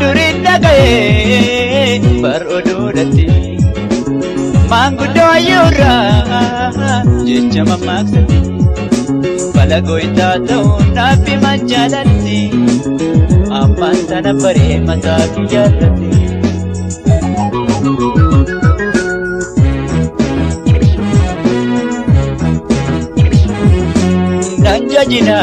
Andurin 0.00 0.36
dhaga'ee 0.44 2.20
bar 2.22 2.42
oduudhatti 2.58 3.24
maanguddoo 4.70 5.26
ayyuurraa 5.38 7.00
jecha 7.28 7.62
mammaaksatte 7.70 8.38
falagoo 9.56 9.98
itti 10.06 10.30
ta'uu 10.48 10.72
naaf 10.98 11.28
himan 11.32 11.66
jaalatti. 11.72 12.38
ammaan 13.60 13.98
tana 14.12 14.32
baree 14.42 14.76
mataa 14.88 15.22
kiyyaarratti. 15.34 16.10
Nan 24.64 24.82
jajina, 24.92 25.38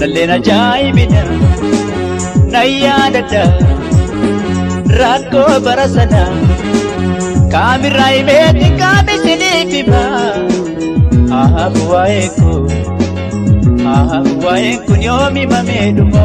nalleen 0.00 0.30
ajaa'ibina, 0.36 1.22
nan 2.52 2.68
yaadadha, 2.84 3.42
rakkoo 5.00 5.54
bara 5.66 5.86
sana, 5.96 6.22
kaamirraa 7.54 8.10
himeetti 8.16 8.68
kaamisiniif 8.82 9.70
hima, 9.78 10.04
haa 11.34 11.68
bu'aa 11.76 12.26
koo. 12.38 12.58
waa'een 14.44 14.78
kun 14.86 15.00
yoomi 15.08 15.42
mameedhuma. 15.52 16.24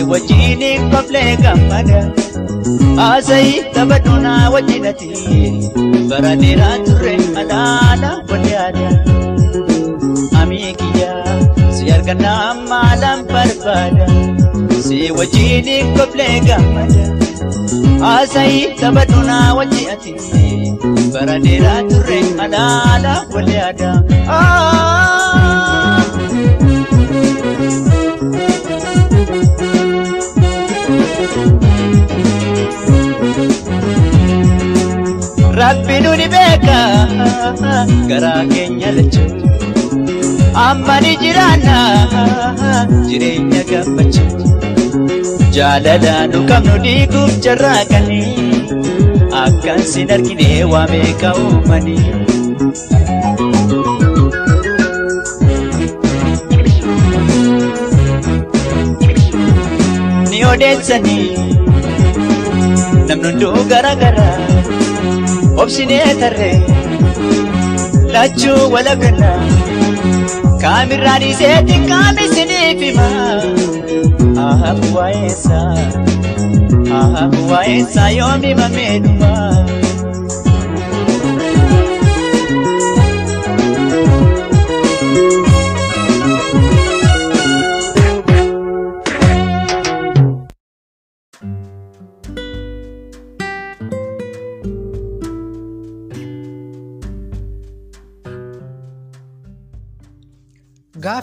Si 0.00 0.06
wajjin 0.10 0.62
qoflee 0.92 1.32
gammada 1.44 1.98
haasa'ii 2.98 3.56
taphadhu 3.74 4.14
naa 4.24 4.44
wajjinati 4.54 5.08
bara 6.10 6.30
dheeraa 6.42 6.76
turre 6.86 7.12
alaala 7.42 8.10
wal 8.30 8.46
yaada 8.52 8.86
amii 10.42 10.72
kiyyaa 10.80 11.34
si 11.78 11.84
argannaa 11.96 12.48
maalaan 12.70 13.20
barbaada 13.32 14.06
si 14.88 15.00
wajjin 15.18 15.68
qoflee 15.98 16.36
gammada 16.48 17.04
Haasa'ii 18.06 18.62
taphadhu 18.80 19.20
naa 19.30 19.48
wajji 19.60 19.82
ati 19.96 20.14
bara 21.16 21.36
dheeraa 21.46 21.80
turre 21.92 22.20
alaala 22.46 23.14
wal 23.36 23.48
yaada. 23.58 23.90
Rabbi 35.60 35.96
nuni 36.04 36.26
beeka 36.34 36.78
garaa 38.10 38.42
keenya 38.52 38.90
lachuu 38.96 39.28
amma 40.66 40.96
ni 41.04 41.12
jiraanna 41.22 41.76
jireenya 43.08 43.62
gammachuu 43.70 44.48
jaalala 45.56 46.14
nu 46.32 46.40
qabnu 46.50 46.76
diiguuf 46.86 47.32
jarraaqanii 47.46 48.48
akkan 49.44 49.80
sin 49.92 50.14
argine 50.18 50.48
waa 50.74 50.86
meeqa 50.94 51.30
uumanii. 51.44 52.02
Ni 60.30 60.38
odeessanii 60.50 61.26
namni 63.08 63.26
hunduu 63.28 63.64
garaagaraa. 63.72 64.49
Obsinee 65.62 66.14
tarree 66.20 66.58
lachuu 68.14 68.62
walakana 68.74 69.30
kaamirraan 70.62 71.22
iseetti 71.30 71.76
kaamisiniif 71.90 72.80
hima 72.86 73.08
ahabu 74.48 74.86
waa'eessa 74.98 75.60
ahabu 77.02 77.40
waa'eessa 77.52 78.04
yoomi 78.18 78.54
mameedhuma. 78.60 79.32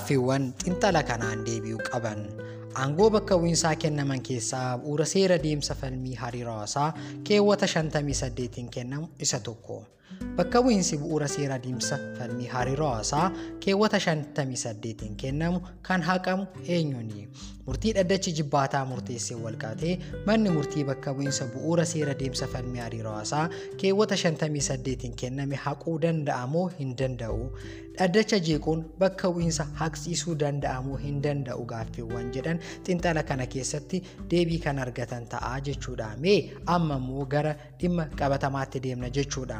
Gaaffiiwwan 0.07 0.53
xinxala 0.63 1.01
kanaan 1.03 1.41
deebi'uu 1.43 1.81
qaban 1.91 2.21
aangoo 2.79 3.09
bakka 3.15 3.35
bu'iinsaa 3.41 3.75
kennaman 3.75 4.21
keessaa 4.27 4.77
bu'uura 4.79 5.03
seera 5.13 5.35
deemsa 5.43 5.75
falmii 5.75 6.15
hariiroo 6.21 6.53
hawaasaa 6.55 6.93
keewwata 7.27 7.67
58 7.67 8.69
kennamu 8.75 9.09
isa 9.19 9.39
tokko. 9.39 9.83
Bakka 10.37 10.61
bu'iinsi 10.63 10.97
bu'uura 11.01 11.27
seera 11.27 11.57
deemsa 11.59 11.99
falmii 12.19 12.47
hariiroo 12.53 12.87
hawaasaa 12.91 13.31
keewwata 13.59 13.97
58 13.99 15.11
kennamu 15.23 15.59
kan 15.81 16.01
haqamu 16.01 16.47
eenyuni? 16.67 17.27
Murtii 17.67 17.91
dhaddachi 17.97 18.31
jibbaataa 18.39 18.85
murteessee 18.85 19.35
walqaatee 19.43 19.97
manni 20.25 20.49
murtii 20.55 20.83
bakka 20.87 21.13
bu'iinsa 21.17 21.49
bu'uura 21.55 21.85
seera 21.85 22.13
deemsa 22.21 22.47
falmii 22.53 22.79
hariiroo 22.85 23.11
hawaasaa 23.17 23.49
keewwata 23.83 24.15
58 24.15 25.11
kenname 25.23 25.55
haquu 25.65 25.99
danda'amoo 26.07 26.67
hin 26.79 26.95
danda'u? 27.03 27.51
Dhaddacha 27.99 28.37
jeequun 28.47 28.81
bakka 29.01 29.29
bu'iinsa 29.35 29.63
haqsiisuu 29.79 30.35
danda'amoo 30.43 30.97
hin 31.03 31.15
danda'u 31.25 31.63
gaaffiiwwan 31.71 32.27
jedhan 32.35 32.59
xinxala 32.89 33.23
kana 33.31 33.47
keessatti 33.55 34.01
deebii 34.33 34.59
kan 34.67 34.77
argatan 34.85 35.25
ta'a 35.33 35.55
jechuudha. 35.69 36.11
Mee 36.27 36.37
amma 36.75 36.99
immoo 37.01 37.25
gara 37.33 37.55
dhimma 37.81 38.05
qabatamaatti 38.21 38.83
deemna 38.85 39.09
jechuudha. 39.19 39.59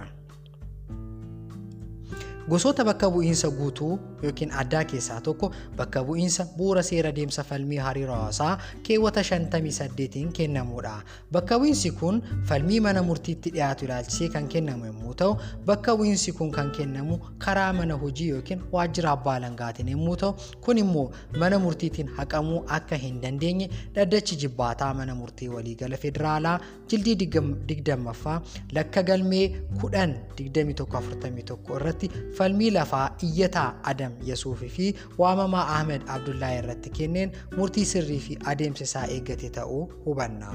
Gosoota 2.47 2.83
bakka 2.87 3.09
bu'iinsa 3.11 3.49
guutuu 3.51 3.99
yookiin 4.23 4.51
addaa 4.61 4.83
keessaa 4.87 5.17
tokko 5.21 5.49
bakka 5.79 5.99
bu'iinsa 6.09 6.45
bu'uura 6.57 6.83
seera 6.89 7.09
deemsa 7.15 7.43
falmii 7.43 7.77
hariiroo 7.85 8.15
hawaasaa 8.15 8.53
keewwata 8.87 9.21
58 9.29 10.31
kennamudha. 10.37 10.93
Bakka 11.31 11.57
bu'iinsi 11.59 11.91
kun 11.99 12.21
falmii 12.51 12.79
mana 12.85 13.01
murtiitti 13.03 13.49
dhiyaatu 13.55 13.85
ilaalchisee 13.85 14.29
kan 14.35 14.47
kennamu 14.53 14.85
yommuu 14.85 15.13
ta'u, 15.23 15.33
bakka 15.65 15.95
bu'iinsi 15.97 16.31
kun 16.37 16.51
kan 16.51 16.71
kennamu 16.77 17.17
karaa 17.47 17.73
mana 17.73 17.93
hojii 18.03 18.29
yookiin 18.29 18.61
waajjira 18.71 19.11
abbaa 19.17 19.35
alangaatiin 19.41 19.89
yommuu 19.95 20.15
ta'u, 20.23 20.33
kun 20.61 20.77
immoo 20.77 21.11
mana 21.43 21.59
murtiitiin 21.65 22.07
haqamuu 22.21 22.63
akka 22.79 22.95
hin 23.03 23.19
dandeenye 23.21 23.69
dhaddachi 23.99 24.35
jibbaataa 24.45 24.93
mana 25.01 25.15
murtii 25.15 25.49
waliigala 25.57 25.97
federaalaa 26.05 26.55
jildii 26.87 27.15
20ffaa 27.27 28.39
lakka 28.79 29.03
galmee 29.03 29.45
10-2141 29.83 31.75
irratti 31.75 32.11
falmii 32.37 32.69
lafaa 32.77 33.05
iyyataa 33.27 33.69
Adam 33.91 34.13
Yesuufii 34.29 34.69
fi 34.77 34.87
waamamaa 35.17 35.65
Ahmed 35.77 36.01
Abdullahi 36.15 36.57
irratti 36.63 36.89
kenneen 36.99 37.31
murtii 37.57 37.85
sirrii 37.93 38.19
fi 38.19 38.37
adeemsa 38.53 38.83
isaa 38.89 39.05
eeggate 39.17 39.49
ta'uu 39.59 39.83
hubanna. 40.05 40.51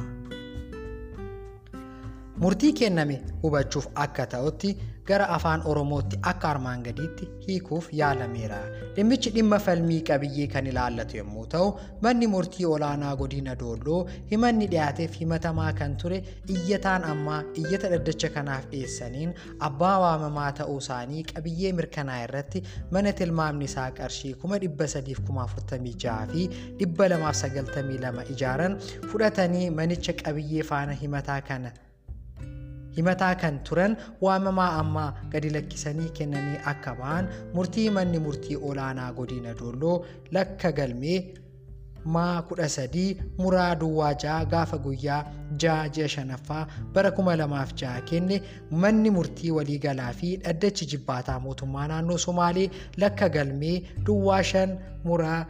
Murtii 2.42 2.72
kenname 2.72 3.16
hubachuuf 3.42 3.86
akka 4.04 4.26
ta'utti 4.26 4.70
gara 5.08 5.26
afaan 5.36 5.62
Oromootti 5.70 6.18
akka 6.30 6.48
armaan 6.50 6.82
gadiitti 6.86 7.28
hiikuuf 7.46 7.88
yaalameera. 8.00 8.58
Dhimmichi 8.96 9.30
dhimma 9.34 9.58
falmii 9.58 10.00
qabiyyee 10.10 10.46
kan 10.54 10.66
ilaallatu 10.72 11.16
yommuu 11.16 11.46
ta'u, 11.54 11.68
manni 12.06 12.26
murtii 12.34 12.66
olaanaa 12.66 13.14
godina 13.16 13.54
Doolloo 13.60 14.00
himanni 14.30 14.66
dhiyaateef 14.74 15.16
himatamaa 15.20 15.72
kan 15.80 15.96
ture 16.02 16.22
iyyataan 16.56 17.04
ammaa 17.14 17.42
iyyata 17.64 17.88
dhaddacha 17.94 18.28
kanaaf 18.36 18.64
dhiyeessaniin 18.72 19.34
abbaa 19.70 19.94
waamamaa 20.04 20.50
ta'uu 20.62 20.78
isaanii 20.84 21.22
qabiyyee 21.34 21.72
mirkanaa 21.80 22.20
irratti 22.24 22.62
mana 22.96 23.12
tilmaamni 23.22 23.64
isaa 23.72 23.90
qarshii 24.00 24.34
346 24.44 26.26
fi 26.32 26.48
292 26.86 28.32
ijaaran 28.36 28.78
fudhatanii 29.12 29.70
manicha 29.80 30.12
qabiyyee 30.24 30.62
faana 30.72 30.92
himataa 31.02 31.40
kana 31.48 31.72
himataa 32.96 33.34
kan 33.42 33.58
turan 33.68 33.96
waamamaa 34.24 34.70
ammaa 34.80 35.10
gadi 35.34 35.50
lakkisanii 35.58 36.08
kennanii 36.18 36.58
akka 36.72 36.94
ba'an 37.02 37.28
murtii 37.54 37.90
manni 37.98 38.18
murtii 38.26 38.56
olaanaa 38.70 39.12
godina 39.20 39.54
Doolloo 39.60 39.96
lakka 40.38 40.72
galmee 40.80 41.20
maa 42.14 42.42
kudha 42.48 42.68
sadii 42.68 43.10
muraa 43.38 43.74
duwwaa 43.80 44.12
ja'a 44.24 44.44
gaafa 44.52 44.78
guyyaa 44.86 45.20
ja'a 45.64 45.88
ji'a 45.96 46.08
shanaffaa 46.14 46.62
bara 46.94 47.10
kuma 47.18 47.36
lamaaf 47.40 47.74
ja'a 47.82 48.00
kenne 48.10 48.40
manni 48.84 49.10
murtii 49.16 49.50
waliigalaa 49.58 50.12
fi 50.20 50.30
dhaddachi 50.46 50.86
jibbaataa 50.92 51.38
mootummaa 51.46 51.86
naannoo 51.92 52.18
Somaalee 52.26 52.68
lakka 53.04 53.28
galmee 53.38 53.76
duwwaa 54.06 54.42
shan 54.50 54.74
muraa 55.04 55.40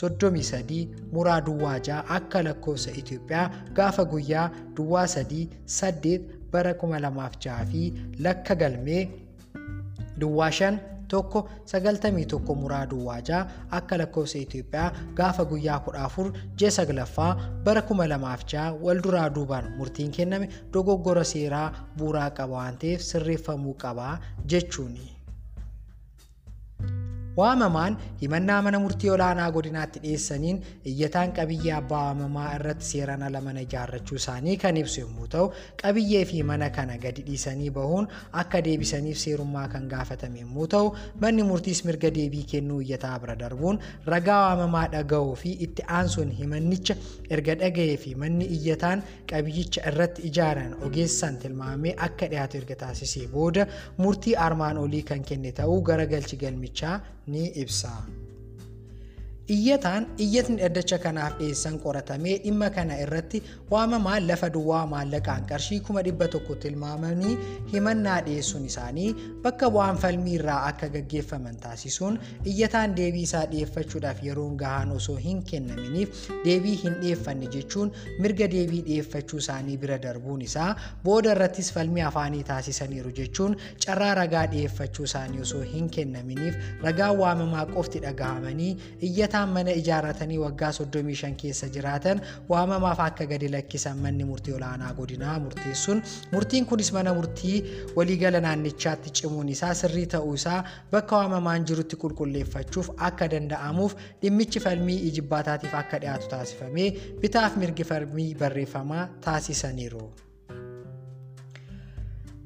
soddomii 0.00 0.42
sadii 0.52 0.82
muraa 1.12 1.40
duwwaa 1.48 1.78
ja'a 1.88 2.04
akka 2.18 2.42
lakkoofsa 2.48 2.90
Itoophiyaa 3.00 3.50
gaafa 3.80 4.04
guyyaa 4.12 4.50
duwwaa 4.76 5.06
sadii 5.16 5.48
saddeet 5.80 6.22
bara 6.56 6.72
2006 6.86 7.60
fi 7.70 7.82
lakka 8.26 8.54
galmee 8.64 9.02
duwwaa 10.20 10.50
shan 10.58 10.76
tokko 11.12 11.40
sagaltamii 11.70 12.24
tokko 12.32 12.54
muraa 12.60 12.84
duwwaa 12.92 13.20
ja'a 13.28 13.40
akka 13.78 13.96
lakkoofsa 14.00 14.38
Itoophiyaa 14.44 14.92
gaafa 15.20 15.44
guyyaa 15.50 15.78
kudha 15.86 16.04
afur 16.08 16.30
ji'a 16.58 16.70
saglaffaa 16.78 17.30
bara 17.64 17.82
kuma 17.90 18.06
lamaaf 18.12 18.44
ja'a 18.52 18.72
wal 18.86 19.02
duraa 19.08 19.28
duubaan 19.38 19.72
murtiin 19.78 20.10
kenname 20.18 20.48
dogoggora 20.76 21.24
seeraa 21.34 21.66
buuraa 21.98 22.30
qaba 22.38 22.54
waan 22.60 22.78
ta'eef 22.84 23.02
sirreeffamuu 23.10 23.74
qaba 23.84 24.08
jechuuni. 24.54 25.13
Waamamaan 27.36 27.96
himannaa 28.22 28.62
mana 28.62 28.78
murtii 28.78 29.10
olaanaa 29.10 29.50
godinaatti 29.52 29.98
dhiyeessaniin 30.02 30.58
iyyataan 30.86 31.32
qabiyyee 31.38 31.72
abbaa 31.76 32.02
waamamaa 32.04 32.50
irratti 32.56 32.84
seeraan 32.86 33.22
ala 33.28 33.40
mana 33.46 33.60
ijaarrachuu 33.66 34.16
isaanii 34.20 34.54
kan 34.64 34.76
ibsu 34.76 35.00
yommuu 35.00 35.26
ta'u 35.32 35.48
qabiyyee 35.82 36.20
fi 36.30 36.42
mana 36.50 36.68
kana 36.76 36.98
gadi 37.04 37.24
dhiisanii 37.28 37.70
bahuun 37.78 38.06
akka 38.42 38.60
deebisaniif 38.66 39.18
seerummaa 39.22 39.64
kan 39.72 39.88
gaafatame 39.94 40.40
yommuu 40.44 40.66
ta'u 40.74 40.92
manni 41.24 41.42
murtiis 41.48 41.80
mirga 41.88 42.10
deebii 42.18 42.44
kennuu 42.52 42.78
iyyataa 42.86 43.18
bira 43.24 43.36
darbuun 43.42 43.80
ragaa 44.06 44.38
waamamaa 44.44 44.84
dhaga'uu 44.94 45.34
fi 45.42 45.56
itti 45.68 45.82
aansuun 45.98 46.30
himannicha 46.42 46.96
erga 47.38 47.58
dhaga'ee 47.64 47.96
fi 48.04 48.14
manni 48.22 48.46
iyyataan 48.58 49.02
qabiyyicha 49.34 49.82
irratti 49.92 50.22
ijaaran 50.30 50.78
ogeessaan 50.90 51.38
tilmaamee 51.42 51.96
akka 52.08 52.30
dhiyaatu 52.36 52.62
erga 52.62 52.76
taasisee 52.86 53.26
booda 53.34 53.66
murtii 53.98 54.36
armaan 54.46 54.78
olii 54.86 55.02
kan 55.12 55.26
kenne 55.32 55.52
ta'uu 55.60 55.82
garagalchi 55.90 56.36
galmichaa 56.46 56.94
ni 57.26 57.46
ibsa. 57.48 58.06
Iyyataan 59.44 60.06
iyyatni 60.24 60.56
dhaddacha 60.56 60.96
kanaaf 61.04 61.34
dhiyeessan 61.38 61.74
qoratamee 61.80 62.36
dhimma 62.44 62.68
kana 62.72 62.94
irratti 63.04 63.42
waamamaan 63.70 64.26
lafa 64.28 64.48
duwwaa 64.54 64.86
maallaqaan 64.92 65.44
qarshii 65.50 65.80
kuma 65.84 66.00
dhibba 66.06 66.28
tokko 66.34 66.54
tilmaamanii 66.62 67.34
himannaa 67.72 68.14
dhiyeessuun 68.28 68.64
isaanii 68.70 69.10
bakka 69.44 69.68
bu'aan 69.74 69.98
falmii 70.04 70.36
irraa 70.38 70.60
akka 70.68 70.88
gaggeeffaman 70.94 71.58
taasisuun 71.64 72.16
iyyataan 72.52 72.94
deebii 73.00 73.24
isaa 73.28 73.42
dhiyeeffachuudhaaf 73.50 74.22
yeroon 74.28 74.54
gahaan 74.62 74.94
osoo 74.96 75.16
hin 75.26 75.42
kennaminiif 75.52 76.24
deebii 76.46 76.74
hin 76.84 76.96
dhiyeeffanne 77.02 77.52
jechuun 77.58 77.92
mirga 78.24 78.48
deebii 78.56 78.80
dhiyeeffachuu 78.88 79.42
isaanii 79.44 79.76
bira 79.84 80.00
darbuun 80.06 80.40
isaa 80.48 80.70
booda 81.04 81.36
irrattis 81.36 81.70
falmii 81.76 82.06
afaanii 82.08 82.42
taasisaniiru 82.54 83.12
jechuun 83.20 83.58
carraa 83.88 84.14
ragaa 84.22 84.46
dhiyeeffachuu 84.56 85.04
isaanii 85.12 85.44
osoo 85.50 85.62
hin 85.76 85.90
kennaminiif 86.00 86.56
ragaa 86.88 87.12
waamamaa 87.22 87.66
qofti 87.76 88.00
dhagahamanii 88.08 88.72
iyyataan 89.34 89.52
mana 89.54 89.72
ijaarratanii 89.80 90.38
waggaa 90.38 90.70
35 90.72 91.34
keessa 91.42 91.66
jiraatan 91.74 92.20
waamamaaf 92.48 93.00
akka 93.00 93.26
gadi 93.26 93.48
lakkisan 93.54 93.98
manni 94.04 94.24
murtii 94.28 94.54
olaanaa 94.58 94.92
godinaa 94.98 95.38
murteessuun 95.44 96.02
murtiin 96.32 96.66
kunis 96.70 96.92
mana 96.96 97.14
murtii 97.18 97.56
waliigala 97.96 98.40
naannichaatti 98.46 99.10
cimuun 99.20 99.48
isaa 99.54 99.74
sirrii 99.80 100.06
ta'uu 100.14 100.34
isaa 100.40 100.60
bakka 100.92 101.16
waamamaan 101.22 101.66
jirutti 101.70 101.96
qulqulleeffachuuf 102.04 102.90
akka 103.08 103.28
danda'amuuf 103.32 103.96
dhimmichi 104.22 104.60
falmii 104.66 104.98
ijibbaataatiif 105.08 105.74
akka 105.82 105.98
dhiyaatu 106.04 106.28
taasifamee 106.36 106.88
bitaaf 107.24 107.56
mirgi 107.64 107.84
falmii 107.90 108.34
barreeffamaa 108.44 109.08
taasisaniiru. 109.26 110.06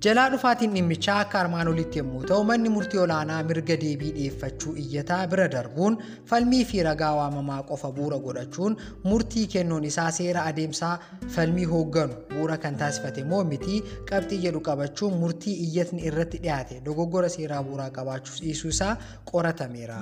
Jalaa 0.04 0.28
dhufaatiin 0.32 0.74
dhimmichaa 0.76 1.14
akka 1.20 1.38
armaan 1.40 1.68
olitti 1.70 1.98
yommuu 2.00 2.20
ta'u 2.30 2.44
manni 2.50 2.70
murtii 2.74 3.00
olaanaa 3.04 3.38
mirga 3.48 3.76
deebii 3.80 4.10
dhiyeeffachuu 4.18 4.74
iyyataa 4.82 5.18
bira 5.32 5.46
darbuun 5.54 5.96
falmii 6.32 6.60
fi 6.72 6.82
ragaa 6.88 7.08
waamamaa 7.16 7.56
qofa 7.70 7.90
bu'uura 7.96 8.18
godhachuun 8.26 8.76
murtii 9.08 9.46
kennuun 9.56 9.88
isaa 9.90 10.06
seera 10.20 10.44
adeemsaa 10.52 10.92
falmii 11.38 11.66
hoogganu 11.72 12.20
bu'uura 12.30 12.60
kan 12.66 12.78
taasifate 12.84 13.26
moo 13.32 13.42
miti 13.50 13.82
qabxii 14.12 14.40
jedhu 14.46 14.62
qabachuun 14.70 15.18
murtii 15.24 15.56
iyyatni 15.66 16.06
irratti 16.12 16.42
dhiyaate 16.46 16.80
dogoggora 16.90 17.34
seeraa 17.38 17.62
bu'uuraa 17.70 17.90
qabaachuuf 18.00 18.40
dhiisuu 18.46 18.74
isaa 18.78 18.94
qoratameera. 19.32 20.00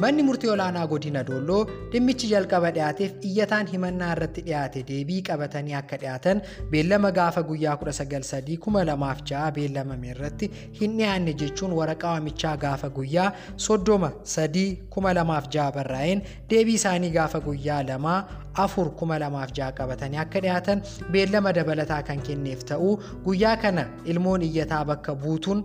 Manni 0.00 0.22
murtii 0.22 0.48
olaanaa 0.52 0.86
godina 0.86 1.22
Doolloo 1.28 1.60
dhimmichi 1.92 2.28
jalqaba 2.30 2.70
dhiyaateef 2.76 3.12
iyyataan 3.28 3.66
himannaa 3.72 4.08
irratti 4.16 4.42
dhiyaate 4.48 4.80
deebii 4.90 5.20
qabatanii 5.28 5.74
akka 5.78 5.96
dhiyaatan 6.02 6.42
beellama 6.72 7.10
gaafa 7.18 7.42
guyyaa 7.50 7.76
1903 7.84 9.52
beellamame 9.58 10.10
irratti 10.14 10.48
hin 10.80 10.98
dhiyaanne 10.98 11.34
jechuun 11.42 11.72
waraqaa 11.78 12.10
waamichaa 12.16 12.52
gaafa 12.64 12.90
guyyaa 12.98 13.30
33 13.68 15.70
barraa'een 15.78 16.22
deebii 16.50 16.74
isaanii 16.80 17.10
gaafa 17.16 17.40
guyyaa 17.48 17.78
2 17.92 18.12
afur 18.66 18.90
2006 19.04 19.70
qabatanii 19.80 20.20
akka 20.24 20.44
dhiyaatan 20.48 20.84
beellama 21.16 21.54
dabalataa 21.60 22.02
kan 22.10 22.20
kenneef 22.28 22.68
ta'uu 22.72 22.92
guyyaa 23.30 23.56
kana 23.64 23.86
ilmoon 24.14 24.42
iyyataa 24.50 24.82
bakka 24.92 25.14
buutuun 25.24 25.64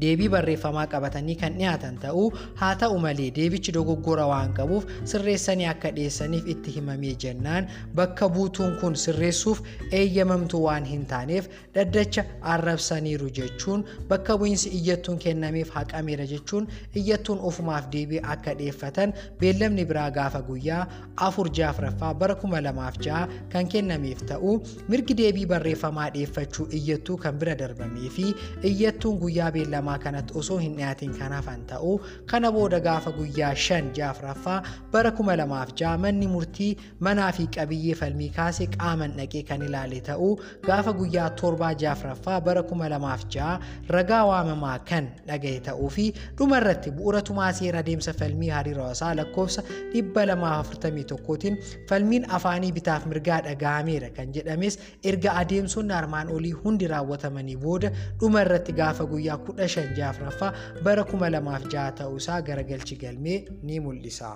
deebii 0.00 0.28
barreeffamaa 0.34 0.86
qabatanii 0.92 1.34
kan 1.40 1.54
dhiyaatan 1.58 1.98
ta'uu 2.04 2.24
haa 2.60 2.74
ta'u 2.82 2.98
malee 3.04 3.28
deebichi 3.36 3.72
dogoggora 3.76 4.26
waan 4.30 4.52
qabuuf 4.58 4.86
sirreessanii 5.12 5.66
akka 5.72 5.90
dhiyeessaniif 5.96 6.48
itti 6.54 6.70
himamee 6.76 7.14
jennaan. 7.24 7.68
Bakka 7.94 8.28
buutuun 8.28 8.76
kun 8.80 8.96
sirreessuuf 9.04 9.60
eeyyamamtu 10.00 10.62
waan 10.64 10.84
hin 10.92 11.04
taaneef 11.12 11.48
dhaddacha 11.74 12.24
arrabsaniiru 12.54 13.30
jechuun 13.38 13.84
bakka 14.08 14.36
bu'iinsi 14.42 14.68
iyyattuun 14.78 15.18
kennameef 15.26 15.70
haqameera 15.76 16.26
jechuun 16.32 16.66
iyyattuun 17.02 17.38
ofumaaf 17.50 17.86
deebii 17.92 18.20
akka 18.34 18.54
dhiyeeffatan 18.58 19.14
beellamni 19.40 19.84
biraa 19.92 20.10
gaafa 20.18 20.42
guyyaa 20.48 20.82
afur 21.28 21.50
jaafraffaa 21.60 22.14
bara 22.24 22.34
kuma 22.42 22.60
lamaaf 22.66 22.98
ja'a 23.06 23.28
kan 23.52 23.68
kennameef 23.76 24.26
ta'uu 24.32 24.56
mirgi 24.88 25.14
deebii 25.22 25.46
barreeffamaa 25.54 26.10
dhiyeeffachuu 26.18 26.66
iyyattuu 26.80 27.16
kan 27.26 27.38
bira 27.38 27.54
darbamee 27.62 28.10
fi 28.18 28.26
iyyattuun 28.72 29.18
guyyaa 29.24 29.50
beellamaa 29.58 29.82
lamaa 29.84 29.98
kanatti 29.98 30.32
osoo 30.38 30.56
hin 30.58 30.76
dhiyaatin 30.76 31.10
kan 31.18 31.32
hafan 31.32 31.64
ta'uu 31.70 32.00
kana 32.30 32.50
booda 32.52 32.78
gaafa 32.80 33.10
guyyaa 33.12 33.54
shan 33.54 33.90
jaafraffaa 33.98 34.62
bara 34.92 35.10
kuma 35.10 35.36
lamaaf 35.36 35.72
ja'a 35.80 35.98
manni 36.04 36.26
murtii 36.34 36.76
manaa 37.00 37.32
fi 37.38 37.44
qabiyyee 37.56 37.94
falmii 38.00 38.28
kaase 38.36 38.66
qaaman 38.76 39.12
dhaqee 39.18 39.42
kan 39.50 39.62
ilaale 39.66 40.00
ta'uu 40.06 40.30
gaafa 40.66 40.92
guyyaa 41.00 41.30
torbaa 41.40 41.72
jaafraffaa 41.82 42.40
bara 42.40 42.62
kuma 42.62 42.88
lamaaf 42.88 43.26
ja'a. 43.34 43.58
Ragaa 43.88 44.22
waamamaa 44.30 44.78
kan 44.90 45.04
dhagaye 45.28 45.60
ta'uu 45.68 45.90
fi 45.96 46.06
dhuma 46.38 46.56
irratti 46.62 46.90
bu'uura 46.96 47.20
tumaa 47.30 47.52
seera 47.60 47.78
adeemsa 47.84 48.12
falmii 48.20 48.48
hariiroo 48.56 48.82
hawaasaa 48.84 49.14
lakkoofsa 49.20 49.62
241tiin 49.94 51.58
falmiin 51.88 52.24
afaanii 52.38 52.72
bitaaf 52.72 53.06
mirgaa 53.12 53.40
dhagahameera 53.48 54.10
kan 54.16 54.32
jedhames 54.38 54.78
erga 55.12 55.32
adeemsonni 55.42 55.94
armaan 56.00 56.28
olii 56.38 56.52
hundi 56.64 56.88
raawwatamanii 56.94 57.56
booda 57.66 57.90
dhuma 58.20 58.42
irratti 58.46 58.72
gaafa 58.80 59.04
guyyaa 59.12 59.36
15 59.48 59.73
jaafraffaa 59.98 60.52
bara 60.84 61.02
2006 61.12 61.84
ta'uusaa 62.00 62.40
garagalchi 62.48 62.96
galmee 63.02 63.38
ni 63.62 63.80
mul'isa. 63.86 64.30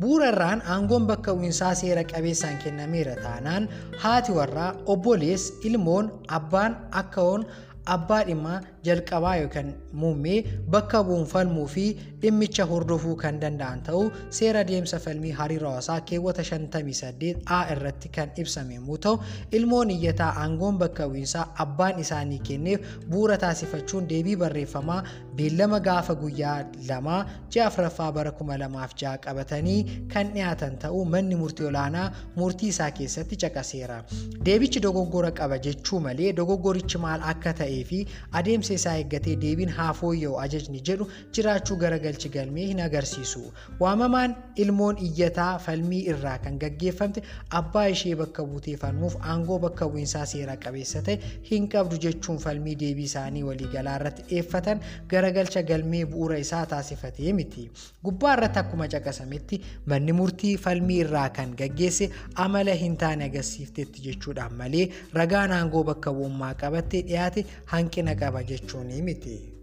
Bu'uura 0.00 0.28
irraan 0.32 0.60
aangoon 0.72 1.06
bakka 1.10 1.32
bu'iinsaa 1.38 1.74
seera 1.80 2.04
qabeessaan 2.12 2.58
kennameera 2.64 3.14
taanaan 3.24 3.64
haati 4.02 4.32
warraa 4.36 4.68
obbolees 4.94 5.46
ilmoon 5.70 6.10
abbaan 6.38 6.76
akkaoon 7.00 7.46
abbaa 7.94 8.20
dhimmaa 8.28 8.60
jalqabaa 8.86 9.36
yookaan 9.40 9.72
muummee 10.02 10.38
bakka 10.74 11.02
bu'uun 11.08 11.26
falmuu 11.32 11.66
fi 11.74 11.86
dhimmicha 12.22 12.64
hordofuu 12.72 13.14
kan 13.22 13.40
danda'an 13.42 13.82
ta'uu 13.88 14.04
seera 14.38 14.60
adeemsa 14.66 14.98
falmii 15.04 15.32
hariiroo 15.40 15.70
hawaasaa 15.70 16.00
keewwata 16.10 16.42
58 16.50 17.34
A 17.56 17.60
irratti 17.74 18.08
kan 18.16 18.30
ibsame 18.42 18.74
yommuu 18.78 18.98
ta'u 19.06 19.18
ilmoon 19.60 19.90
iyyataa 19.96 20.30
aangoon 20.44 20.78
bakka 20.82 21.08
bu'iinsaa 21.12 21.46
abbaan 21.66 21.98
isaanii 22.04 22.38
kenneef 22.50 22.80
bu'uura 23.10 23.36
taasifachuun 23.44 24.08
deebii 24.12 24.36
barreeffamaa 24.44 24.98
beellama 25.40 25.80
gaafa 25.88 26.14
guyyaa 26.22 26.56
lamaa 26.88 27.20
ji'a 27.56 27.66
afuraffaa 27.70 28.10
bara 28.18 28.32
2006 28.42 29.14
qabatanii 29.26 29.78
kan 30.14 30.32
dhiyaatan 30.34 30.78
ta'uu 30.86 31.04
manni 31.14 31.36
murtii 31.42 31.66
olaanaa 31.70 32.06
murtii 32.36 32.68
isaa 32.74 32.90
keessatti 32.98 33.36
caqaseera. 33.44 33.98
Deebichi 34.46 34.80
dogoggora 34.86 35.30
qaba 35.40 35.58
jechuu 35.66 36.00
malee 36.06 36.32
dogoggorichi 36.40 36.98
maal 37.04 37.20
akka 37.32 37.52
ta'ee 37.60 37.82
fi 37.90 37.98
adeemsa 38.40 38.74
isaa 38.78 38.96
eeggatee 39.02 39.36
deebiin 39.44 39.72
haa 39.78 39.92
fooyya'u 40.00 40.36
ajajni 40.44 40.80
jedhu 40.90 41.06
jiraachuu 41.38 41.76
garagalchi 42.08 42.28
galmee 42.28 42.66
hin 42.68 42.80
agarsiisu. 42.80 43.40
Waamamaan 43.80 44.34
ilmoon 44.56 44.96
iyyataa 44.98 45.58
falmii 45.58 46.00
irraa 46.12 46.38
kan 46.38 46.58
gaggeeffamte 46.58 47.22
abbaa 47.60 47.86
ishee 47.94 48.14
bakka 48.20 48.44
buutee 48.44 48.76
falmuuf 48.76 49.16
aangoo 49.32 49.58
bakka 49.64 49.88
bu'iinsaa 49.92 50.24
seera 50.32 50.56
qabeessa 50.64 51.02
ta'e 51.08 51.18
hin 51.50 51.68
qabdu 51.74 51.98
jechuun 52.04 52.38
falmii 52.44 52.76
deebii 52.82 53.04
isaanii 53.10 53.42
waliigalaa 53.48 53.96
irratti 54.00 54.22
dhiyeeffatan 54.30 54.80
garagalcha 55.10 55.62
galmee 55.72 56.04
bu'uura 56.14 56.38
isaa 56.44 56.64
taasifatee 56.72 57.32
miti. 57.40 57.68
Gubbaa 58.04 58.32
irratti 58.38 58.58
akkuma 58.64 58.88
caqasametti 58.96 59.60
manni 59.86 60.12
murtii 60.22 60.56
falmii 60.68 61.00
irraa 61.04 61.28
kan 61.40 61.54
gaggeesse 61.62 62.10
amala 62.46 62.74
hin 62.84 62.96
taane 63.04 63.24
agarsiiftetti 63.30 64.06
jechuudhaan 64.08 64.54
malee 64.62 64.88
ragaan 65.20 65.52
aangoo 65.60 65.84
bakka 65.92 66.12
bu'ummaa 66.20 66.54
qabattee 66.64 67.02
dhiyaate 67.12 67.46
hanqina 67.76 68.14
qaba 68.24 68.42
jechuun 68.52 68.92
miti. 69.10 69.57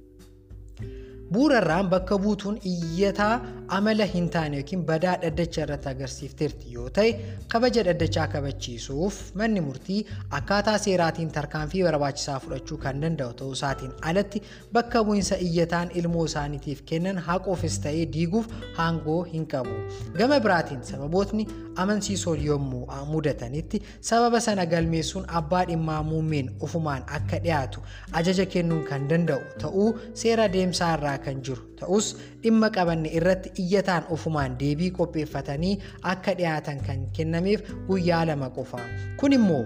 Bu'uura 1.31 1.57
irraan 1.61 1.87
bakka 1.89 2.17
buutuun 2.21 2.57
iyyataa 2.71 3.41
amala 3.77 4.05
hin 4.09 4.27
taane 4.33 4.57
yookiin 4.59 4.81
badaa 4.89 5.13
dhaddacha 5.23 5.61
irratti 5.63 5.89
agarsiifteerti 5.91 6.73
yoo 6.73 6.89
ta'e 6.97 7.09
kabaja 7.53 7.83
dhaddachaa 7.87 8.27
kabachiisuuf 8.33 9.17
manni 9.41 9.61
murtii 9.67 9.97
akkaataa 10.39 10.75
seeraatiin 10.83 11.31
tarkaanfii 11.37 11.81
barbaachisaa 11.87 12.35
fudhachuu 12.43 12.77
kan 12.83 13.01
danda'u 13.05 13.33
ta'uu 13.39 13.53
isaatiin 13.57 13.91
alatti 14.11 14.41
bakka 14.77 15.01
bu'iinsa 15.07 15.39
iyyataan 15.47 15.89
ilmoo 16.01 16.25
isaaniitiif 16.29 16.83
kennan 16.91 17.17
haqoofis 17.29 17.79
ta'ee 17.87 18.05
diiguuf 18.17 18.45
aangoo 18.85 19.17
hin 19.33 19.47
qabu. 19.55 19.73
Gama 20.19 20.39
biraatiin 20.45 20.83
sababootni 20.91 21.47
amansiisoon 21.85 22.45
yommuu 22.45 22.83
mudatanitti 23.15 23.81
sababa 24.11 24.39
sana 24.49 24.65
galmeessuun 24.75 25.25
abbaa 25.41 25.65
dhimmaa 25.73 26.03
muummeen 26.13 26.53
ofumaan 26.69 27.03
akka 27.19 27.39
dhiyaatu 27.49 27.81
ajaja 28.21 28.45
kennuun 28.45 28.85
kan 28.93 29.09
danda'u 29.09 29.41
ta'uu 29.65 29.89
seera 30.23 30.47
deemsaa 30.53 30.93
irraa 30.97 31.14
kan 31.25 31.41
jiru 31.47 31.61
ta'us 31.79 32.07
dhimma 32.43 32.69
qabanne 32.77 33.09
irratti 33.19 33.49
iyyataan 33.63 34.03
ofumaan 34.17 34.57
deebii 34.59 34.91
qopheeffatanii 34.99 35.73
akka 36.13 36.33
dhiyaatan 36.39 36.79
kan 36.87 37.07
kennameef 37.17 37.61
guyyaa 37.87 38.25
lama 38.31 38.49
qofa. 38.49 38.79
Kun 39.19 39.33
immoo 39.39 39.63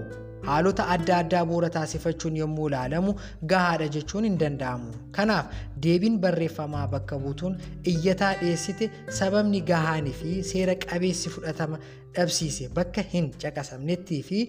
haalota 0.48 0.88
adda 0.96 1.18
addaa 1.24 1.44
bu'uura 1.52 1.70
taasifachuun 1.76 2.36
yommuu 2.42 2.68
ilaalamu 2.72 3.14
gahaadha 3.54 3.88
jechuun 3.96 4.24
hin 4.30 4.38
danda'amu. 4.44 4.92
Kanaaf 5.18 5.46
deebiin 5.86 6.20
barreeffamaa 6.26 6.88
bakka 6.96 7.20
buutuun 7.24 7.58
iyyataa 7.94 8.34
dhiyeessite 8.42 8.92
sababni 9.22 9.62
gahaanii 9.72 10.14
fi 10.22 10.36
seera 10.52 10.76
qabeessi 10.86 11.30
fudhatama 11.36 11.80
dhabsiise 12.18 12.70
bakka 12.78 13.02
hin 13.14 13.28
caqasamnettii 13.44 14.22
fi 14.30 14.40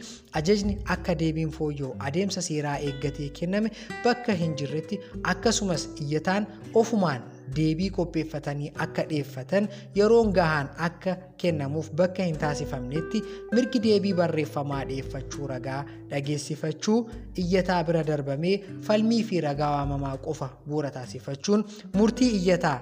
ajajni 0.40 0.78
akka 0.94 1.14
deebiin 1.24 1.50
fooyya'u 1.58 1.90
adeemsa 2.10 2.42
seeraa 2.46 2.78
eeggatee 2.88 3.28
kenname 3.40 3.70
bakka 4.06 4.32
hin 4.44 4.54
jirretti 4.62 5.00
akkasumas 5.34 5.84
iyyataan 6.06 6.46
ofumaan 6.82 7.22
deebii 7.56 7.88
qopheeffatanii 7.96 8.70
akka 8.84 9.02
dhiyeeffatan 9.10 9.68
yeroon 9.98 10.32
gahaan 10.38 10.68
akka 10.88 11.16
kennamuuf 11.42 11.90
bakka 12.02 12.22
hin 12.28 12.38
taasifamnetti 12.44 13.22
mirgi 13.54 13.82
deebii 13.88 14.14
barreeffamaa 14.22 14.84
dhiyeeffachuu 14.92 15.46
ragaa 15.54 15.82
dhageessifachuu 16.10 16.98
iyyataa 17.44 17.82
bira 17.90 18.04
darbamee 18.12 18.56
falmii 18.88 19.22
fi 19.32 19.40
ragaa 19.48 19.70
waamamaa 19.76 20.16
qofa 20.26 20.48
bu'uura 20.68 20.90
taasifachuun 20.98 21.64
murtii 21.96 22.30
iyyataa 22.40 22.78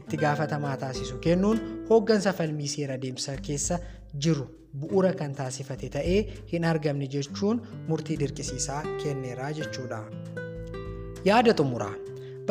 itti 0.00 0.16
gaafatamaa 0.24 0.76
taasisu 0.84 1.18
kennuun 1.28 1.60
hooggansa 1.90 2.32
falmii 2.42 2.68
seera 2.74 2.96
deemsa 3.02 3.36
keessa 3.48 3.78
jiru 4.26 4.46
bu'uura 4.80 5.12
kan 5.18 5.34
taasifate 5.40 5.88
ta'ee 5.96 6.20
hin 6.52 6.64
argamne 6.74 7.06
jechuun 7.16 7.60
murtii 7.88 8.16
dirqisiisaa 8.22 8.82
kenneera 9.02 9.50
jechuudha. 9.58 9.98
Yaada 11.24 11.52
xumuraa. 11.60 11.92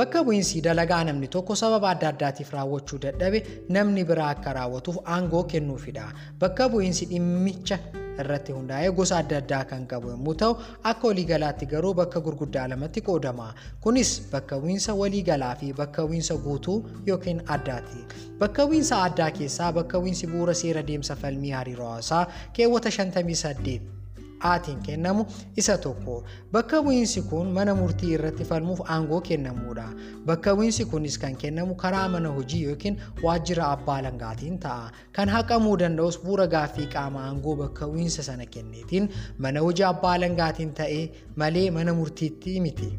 Bakka 0.02 0.24
bu'iinsi 0.26 0.62
dalagaa 0.66 1.04
namni 1.08 1.28
tokko 1.34 1.54
sababa 1.62 1.90
adda 1.94 2.08
addaatiif 2.14 2.52
raawwachuu 2.56 2.98
dadhabe 3.04 3.40
namni 3.76 4.04
biraa 4.12 4.30
akka 4.36 4.54
raawwatuuf 4.58 4.98
aangoo 5.16 5.42
kennuufidha. 5.52 6.06
Bakka 6.42 6.68
bu'iinsi 6.74 7.06
dhimmicha 7.12 7.78
irratti 8.24 8.56
hundaa'ee 8.58 8.90
gosa 9.02 9.20
adda 9.22 9.38
addaa 9.44 9.62
kan 9.74 9.86
qabu 9.94 10.10
yommuu 10.16 10.36
ta'u 10.42 10.58
akka 10.94 11.12
waliigalaatti 11.12 11.70
garuu 11.76 11.94
bakka 12.02 12.24
gurguddaa 12.30 12.66
lamatti 12.74 13.06
qoodama. 13.12 13.48
Kunis 13.86 14.16
bakka 14.34 14.60
bu'iinsa 14.66 14.98
waliigalaa 15.04 15.54
fi 15.62 15.70
bakka 15.84 16.08
bu'iinsa 16.10 16.42
guutuu 16.50 16.80
yookiin 17.14 17.46
addaati. 17.60 18.02
Bakka 18.44 18.66
bu'iinsa 18.72 19.04
addaa 19.08 19.32
keessaa 19.40 19.72
bakka 19.80 20.02
bu'iinsi 20.02 20.34
bu'uura 20.36 20.58
seera 20.66 20.88
deemsa 20.92 21.16
falmii 21.26 21.54
hariiroo 21.62 21.90
hawaasaa 21.94 22.26
keewwata 22.58 22.98
58 23.02 24.01
aatiin 24.49 24.80
kennamu 24.88 25.25
isa 25.58 25.77
tokko. 25.77 26.23
Bakka 26.51 26.82
bu'iinsi 26.86 27.21
kun 27.30 27.51
mana 27.58 27.75
murtii 27.75 28.13
irratti 28.17 28.43
falmuuf 28.51 28.82
aangoo 28.95 29.21
kennamuudha. 29.30 29.86
Bakka 30.25 30.56
bu'iinsi 30.56 30.86
kunis 30.91 31.17
kan 31.17 31.36
kennamu 31.43 31.75
karaa 31.75 32.08
mana 32.15 32.30
hojii 32.38 32.63
yookiin 32.63 32.97
waajjira 33.23 33.67
abbaa 33.75 33.97
alangaatiin 34.01 34.60
ta'a. 34.65 34.91
Kan 35.12 35.30
haqamuu 35.30 35.77
danda'us 35.84 36.19
bu'uura 36.23 36.47
gaaffii 36.56 36.88
qaama 36.97 37.23
aangoo 37.27 37.56
bakka 37.63 37.88
bu'iinsa 37.93 38.23
sana 38.30 38.45
kenneetiin 38.58 39.10
mana 39.38 39.60
hojii 39.67 39.88
abbaa 39.93 40.13
alangaatiin 40.19 40.73
ta'ee 40.82 41.04
malee 41.36 41.69
mana 41.71 41.93
murtiitti 41.93 42.60
miti. 42.67 42.91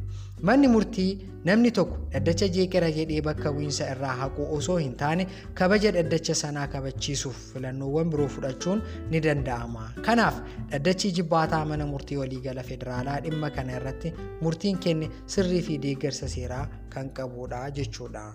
Manni 0.49 0.67
murtii 0.71 1.11
namni 1.49 1.71
tokko 1.77 1.99
dhaddacha 2.13 2.47
jeeqera 2.57 2.89
jedhee 2.97 3.21
bakka 3.27 3.53
bu'iinsa 3.57 3.87
irraa 3.93 4.15
haquu 4.21 4.47
osoo 4.57 4.77
hin 4.85 4.95
taane 5.03 5.27
kabaja 5.61 5.93
dhaddacha 5.97 6.35
sanaa 6.41 6.67
kabachiisuuf 6.75 7.39
filannoowwan 7.53 8.11
biroo 8.15 8.29
fudhachuun 8.37 8.83
ni 9.13 9.21
danda'ama. 9.27 9.85
Kanaaf 10.09 10.41
dhaddachi 10.73 11.13
jibbaataa 11.21 11.65
mana 11.75 11.87
murtii 11.93 12.19
waliigala 12.23 12.63
federaalaa 12.71 13.21
dhimma 13.29 13.51
kana 13.59 13.77
irratti 13.81 14.15
murtiin 14.47 14.79
kenne 14.89 15.11
sirrii 15.37 15.63
fi 15.69 15.79
deeggarsa 15.87 16.29
seeraa 16.37 16.67
kan 16.97 17.15
qabudha 17.21 17.63
jechuudha. 17.79 18.27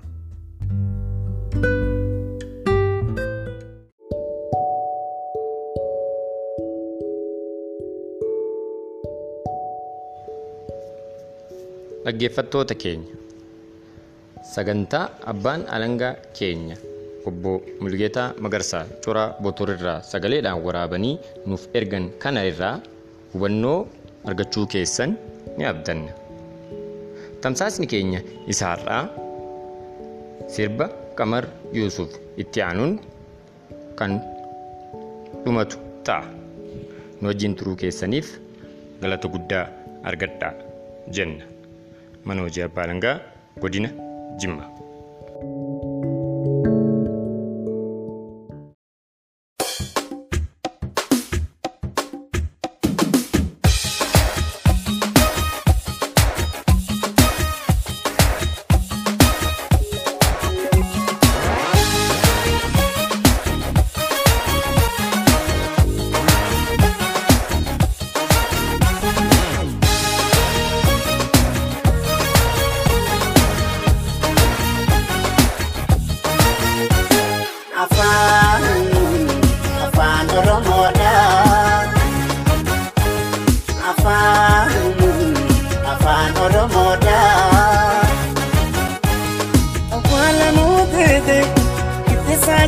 Dhaggeeffattoota 12.07 12.71
keenya 12.79 13.11
sagantaa 14.39 15.19
abbaan 15.31 15.67
alangaa 15.67 16.15
keenya 16.37 16.77
obbo 17.27 17.59
Mulgeetaa 17.83 18.27
Magarsaa 18.39 18.85
Coraa 19.03 19.35
Botorirraa 19.43 19.99
sagaleedhaan 20.11 20.63
waraabanii 20.65 21.15
nuuf 21.45 21.65
ergan 21.79 22.05
kana 22.23 22.45
irraa 22.51 22.79
hubannoo 23.33 23.79
argachuu 24.23 24.63
keessan 24.73 25.17
ni 25.57 25.67
abdanna. 25.71 26.13
Tamsaasni 27.43 27.87
keenya 27.91 28.23
isa 28.55 28.71
har'aa 28.71 29.03
sirba 30.55 30.87
Qamar 31.19 31.43
Yuusuf 31.75 32.15
itti 32.45 32.63
aanuun 32.63 32.95
kan 33.99 34.15
dhumatu 35.43 35.75
ta'a. 36.07 36.23
Nu 37.19 37.27
wajjin 37.33 37.59
turuu 37.59 37.75
keessaniif 37.83 38.31
galata 39.03 39.27
guddaa 39.35 39.67
argadhaa 40.07 40.53
jenna. 41.11 41.56
Mana 42.27 42.41
hojii 42.45 42.63
abbaa 42.67 42.83
alangaa 42.87 43.15
godina 43.61 43.89
jimma. 44.39 44.63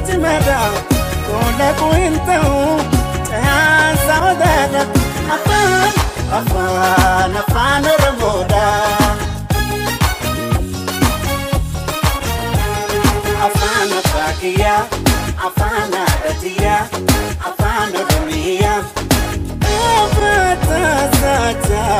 Cimaadha 0.07 0.57
koolaquu 1.27 1.87
hin 1.99 2.15
ta'u 2.27 2.53
cahaansa 3.29 4.15
odaadha 4.31 4.81
afaan 5.35 5.91
afaan 6.39 7.31
afaan 7.43 7.83
oromoodha. 7.93 8.65
afaan 13.47 13.89
abbaakiyaa 13.99 14.81
afaan 15.47 15.91
haadhatiyaa 15.99 16.83
afaan 17.49 17.89
oromiyaa 18.01 18.79
afaataasaachaa 20.03 21.99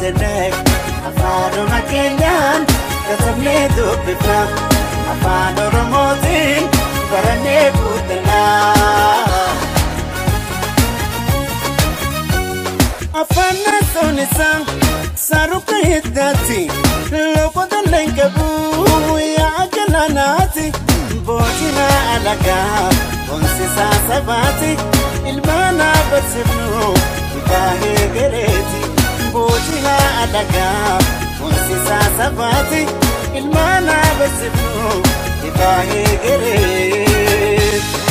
jedhee 0.00 0.48
afaanuma 1.08 1.80
keenyaan 1.90 2.60
katabnee 3.08 3.64
dubbifna 3.76 4.40
afaan 5.12 5.54
oromootiin 5.66 6.62
barannee 7.20 7.70
guutanaa 7.70 9.24
afaan 13.22 13.56
naassoon 13.64 14.18
isaa 14.18 14.58
saruka 15.14 15.76
hiddaati 15.86 16.60
loqota 17.36 17.80
lengabu 17.90 18.46
yaa 19.38 19.66
galaanaati 19.76 20.66
boojina 21.26 21.86
alagaa 22.14 22.88
onsisaa 23.34 23.94
sabaati 24.08 24.72
ilmaanaa 25.32 25.98
barsifnu 26.10 26.94
baahee 27.50 28.08
gareeti 28.16 28.80
boojina 29.32 29.96
alagaa 30.22 30.98
onsisaa 31.48 32.04
sabaati 32.18 32.82
ilmaanaa 33.38 34.08
baahee 35.58 36.14
gareeti. 36.24 37.80
afaan 37.90 38.09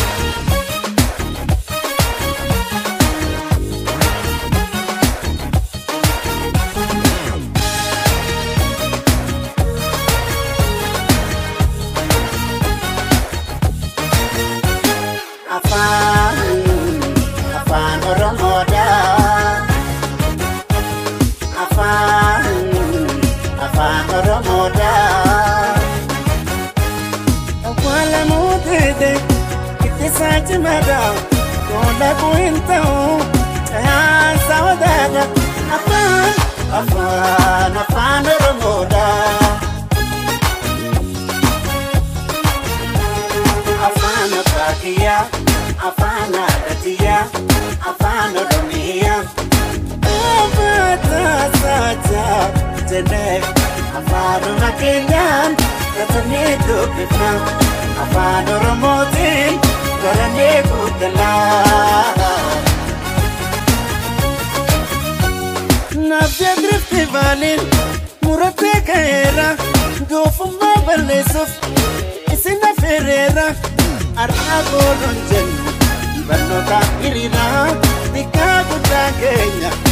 keenya. 79.20 79.89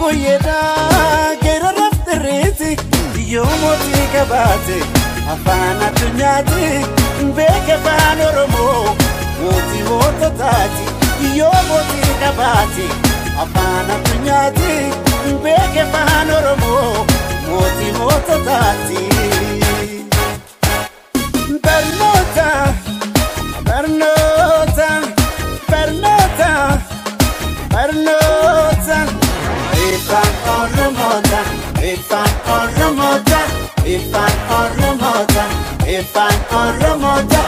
boyeedhaa 0.00 1.36
keeroo 1.42 1.72
rafte 1.78 2.14
reeti 2.24 2.70
yoo 3.32 3.44
mootii 3.62 4.06
gabaate 4.14 4.78
afaan 5.34 5.82
addunyaati 5.88 6.68
beeke 7.38 7.74
afaan 7.74 8.20
oromoo 8.28 8.96
mootii 9.40 9.82
moototaati 9.88 10.84
yoo 11.38 11.60
mootii 11.68 12.14
gabaate 12.22 12.86
afaan 13.44 13.90
addunyaati 13.96 14.72
beeke 15.46 15.80
afaan 15.86 16.30
oromoo 16.38 17.06
mootii 17.48 17.92
moototaati. 17.98 19.08
Barnoota 21.64 22.48
barnoota 23.68 24.88
barnoota 25.70 26.50
barnoota. 27.72 28.69
İrfan 30.10 30.54
oğlum 30.54 30.96
oda 30.96 31.42
İrfan 31.86 32.28
oğlum 32.50 32.98
oda 32.98 33.40
İrfan 33.86 34.30
oğlum 34.50 34.98
oda 34.98 35.44
İrfan 35.88 36.32
oğlum 36.52 37.04
oda 37.04 37.42